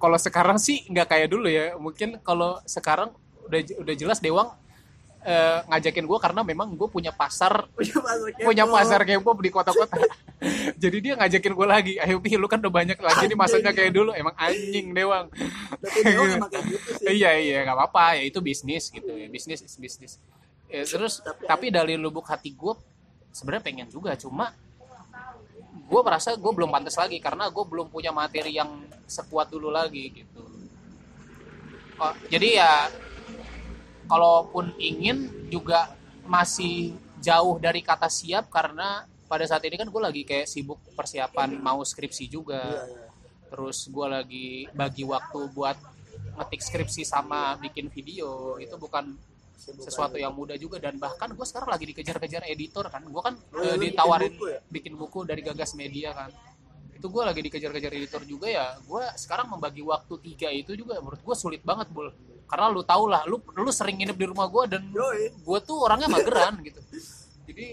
[0.00, 3.12] kalau sekarang sih nggak kayak dulu ya mungkin kalau sekarang
[3.44, 4.48] udah udah jelas Dewang
[5.26, 7.66] eh, ngajakin gue karena memang gue punya pasar
[8.38, 9.42] punya pasar K-pop.
[9.42, 9.98] di kota-kota.
[10.82, 13.90] Jadi dia ngajakin gue lagi ayo Pi lu kan udah banyak lagi nih masanya kayak
[13.90, 14.14] dulu.
[14.14, 15.26] Emang anjing Dewang
[15.82, 17.18] Tapi gitu sih.
[17.18, 18.22] iya iya nggak apa-apa.
[18.22, 19.26] Ya itu bisnis gitu ya.
[19.26, 20.22] Bisnis is bisnis
[20.66, 22.74] Ya, terus tapi dari lubuk hati gue
[23.30, 24.14] sebenarnya pengen juga.
[24.18, 24.50] Cuma
[25.86, 30.10] gue merasa gue belum pantas lagi karena gue belum punya materi yang sekuat dulu lagi
[30.10, 30.42] gitu.
[31.96, 32.70] Oh, jadi ya
[34.06, 35.94] kalaupun ingin juga
[36.26, 41.58] masih jauh dari kata siap karena pada saat ini kan gue lagi kayak sibuk persiapan
[41.58, 42.62] mau skripsi juga.
[43.50, 45.76] Terus gue lagi bagi waktu buat
[46.38, 48.58] ngetik skripsi sama bikin video.
[48.62, 49.14] Itu bukan
[49.58, 50.78] sesuatu yang mudah juga.
[50.78, 53.02] Dan bahkan gue sekarang lagi dikejar-kejar editor kan.
[53.02, 54.58] Gue kan Oh, eh, bikin ditawarin buku ya?
[54.70, 56.30] bikin buku dari Gagas Media kan.
[56.94, 58.66] Itu itu gue lagi dikejar-kejar editor juga ya.
[58.86, 62.10] Gue sekarang membagi waktu tiga itu juga menurut gue sulit banget bul
[62.46, 64.82] karena lu tau lah lu lu sering nginep di rumah gue dan
[65.34, 66.80] gue tuh orangnya mageran gitu.
[67.46, 67.66] Jadi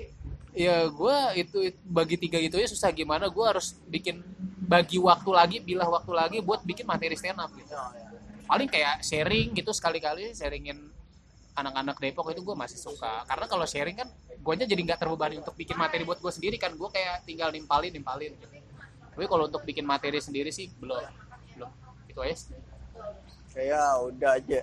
[0.54, 4.22] ya gue itu bagi tiga itu ya susah gimana gue harus bikin
[4.64, 7.74] bagi waktu lagi bilah waktu lagi buat bikin materi stand up gitu
[8.46, 10.94] paling kayak sharing gitu sekali-kali sharingin
[11.54, 13.24] anak-anak Depok itu gue masih suka.
[13.30, 16.74] Karena kalau sharing kan gue jadi nggak terbebani untuk bikin materi buat gue sendiri kan.
[16.74, 18.58] Gue kayak tinggal nimpalin nimpalin gitu.
[19.14, 21.02] Tapi kalau untuk bikin materi sendiri sih belum.
[21.56, 21.70] Belum.
[22.10, 22.36] Itu aja
[23.54, 23.62] sih.
[23.62, 24.60] Kayak udah aja.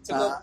[0.00, 0.40] cukup Nah.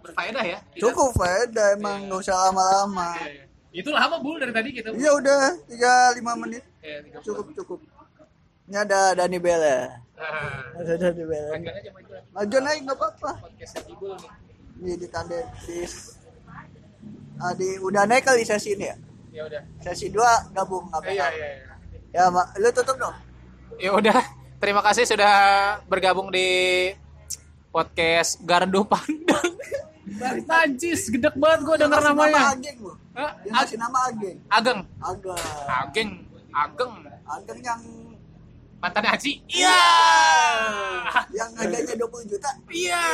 [0.00, 3.08] berfaedah ya Tidak- Cukup faedah emang nggak usah lama-lama.
[3.18, 3.44] Iya, iya.
[3.74, 7.22] itu lama bul dari tadi kita Iya udah tiga lima menit Iya, puluh.
[7.22, 7.78] cukup cukup.
[8.64, 10.00] Ini ada Dani Bella.
[10.14, 11.50] Ah, Ada Dani Bella.
[12.32, 13.30] maju naik nggak apa-apa.
[14.78, 15.76] Ini di tanda di
[17.38, 18.96] ah, di udah naik kali sesi ini ya.
[19.32, 21.70] ya udah Sesi dua gabung apa iya iya iya
[22.12, 22.54] Ya, Mak.
[22.56, 23.16] lu tutup dong.
[23.76, 24.20] ya udah
[24.62, 25.34] terima kasih sudah
[25.90, 26.46] bergabung di
[27.74, 29.58] podcast Gardu Pandang
[30.22, 32.42] Najis, gedek banget gue denger Ngasih Nama namanya.
[32.54, 32.78] Ageng?
[33.42, 34.38] Dia ngasih nama Ageng.
[34.46, 35.40] Ageng, Ageng.
[35.66, 36.10] Ageng,
[36.54, 36.94] Ageng,
[37.26, 37.82] Ageng yang
[38.78, 39.32] mantannya Haji.
[39.50, 39.82] Iya,
[41.34, 42.50] yang harganya 20 juta.
[42.70, 43.04] iya.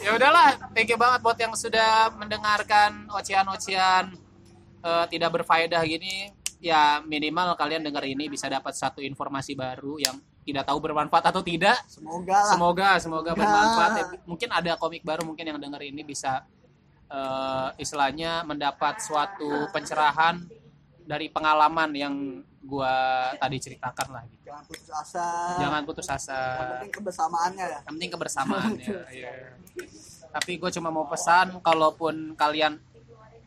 [0.04, 4.16] ya udahlah, thank you banget buat yang sudah mendengarkan ocehan-ocehan
[4.80, 6.41] eh, tidak berfaedah gini.
[6.62, 10.14] Ya minimal kalian dengar ini bisa dapat satu informasi baru yang
[10.46, 11.78] tidak tahu bermanfaat atau tidak.
[11.90, 12.54] Semoga lah.
[12.54, 13.90] Semoga semoga bermanfaat.
[13.98, 16.46] Ya, Mungkin ada komik baru mungkin yang denger ini bisa
[17.10, 20.38] eh, istilahnya mendapat suatu pencerahan
[21.02, 22.14] dari pengalaman yang
[22.62, 22.94] gua
[23.38, 24.46] tadi ceritakan lah gitu.
[24.50, 25.26] Jangan putus asa.
[25.58, 26.38] Jangan putus asa.
[26.38, 27.78] Yang penting kebersamaannya ya.
[27.82, 28.96] Yang penting kebersamaannya.
[29.12, 29.32] Iya.
[30.32, 32.80] Tapi gue cuma mau pesan kalaupun kalian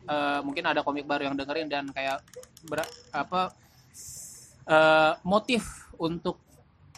[0.06, 2.22] eh, mungkin ada komik baru yang dengerin dan kayak
[2.66, 3.54] ber- apa
[4.66, 6.42] eh, motif untuk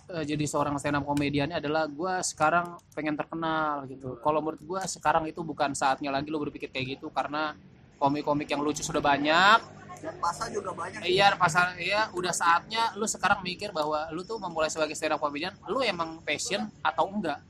[0.08, 4.16] eh, jadi seorang stand up komedian adalah gue sekarang pengen terkenal gitu.
[4.24, 7.54] Kalau menurut gue sekarang itu bukan saatnya lagi lo berpikir kayak gitu karena
[7.98, 9.60] komik-komik yang lucu sudah banyak.
[9.98, 11.02] Dan pasar juga banyak.
[11.02, 15.20] Iya, pasal iya udah saatnya lu sekarang mikir bahwa lu tuh memulai sebagai stand up
[15.20, 17.42] comedian, lu emang passion atau enggak?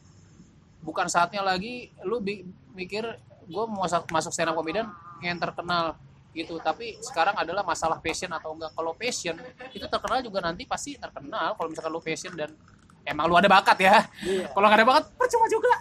[0.81, 2.25] Bukan saatnya lagi lu
[2.73, 3.05] mikir
[3.49, 4.89] gue mau masuk, masuk stand up comedian
[5.21, 6.01] yang terkenal
[6.39, 8.71] gitu, tapi sekarang adalah masalah passion atau enggak.
[8.79, 9.35] Kalau passion
[9.75, 12.55] itu terkenal juga nanti pasti terkenal kalau misalkan lu passion dan
[13.03, 14.05] emang lu ada bakat ya.
[14.23, 14.47] Iya.
[14.53, 15.75] Kalau nggak ada bakat percuma juga.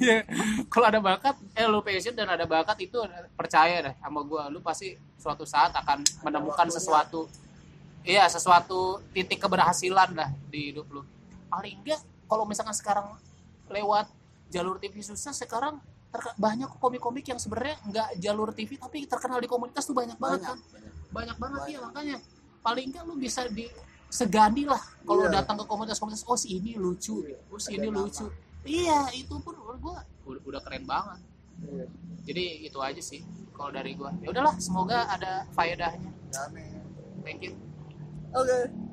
[0.00, 0.18] Iya.
[0.66, 2.98] Kalau ada bakat, eh lu passion dan ada bakat itu
[3.38, 7.30] percaya deh sama gua, lu pasti suatu saat akan menemukan sesuatu.
[8.00, 11.04] Iya, sesuatu titik keberhasilan lah di hidup lu.
[11.52, 13.12] Paling enggak kalau misalkan sekarang
[13.68, 14.08] lewat
[14.50, 15.78] jalur TV susah sekarang
[16.10, 20.42] terke- banyak komik-komik yang sebenarnya nggak jalur TV tapi terkenal di komunitas tuh banyak banget
[20.42, 20.50] Banyak.
[20.50, 20.58] kan.
[21.10, 22.16] Banyak banget ya makanya
[22.60, 25.40] paling enggak lu bisa disegani lah kalau Iya.
[25.40, 28.26] datang ke komunitas-komunitas oh si ini lucu, oh si ini Ada lucu.
[28.60, 31.20] Iya, itu pun gua udah, udah keren banget.
[31.62, 31.86] Iya.
[32.26, 34.12] Jadi itu aja sih kalau dari gua.
[34.18, 36.10] Ya udahlah, semoga ada faedahnya.
[36.42, 36.82] Amin.
[37.22, 37.54] Thank you.
[38.30, 38.89] Oke.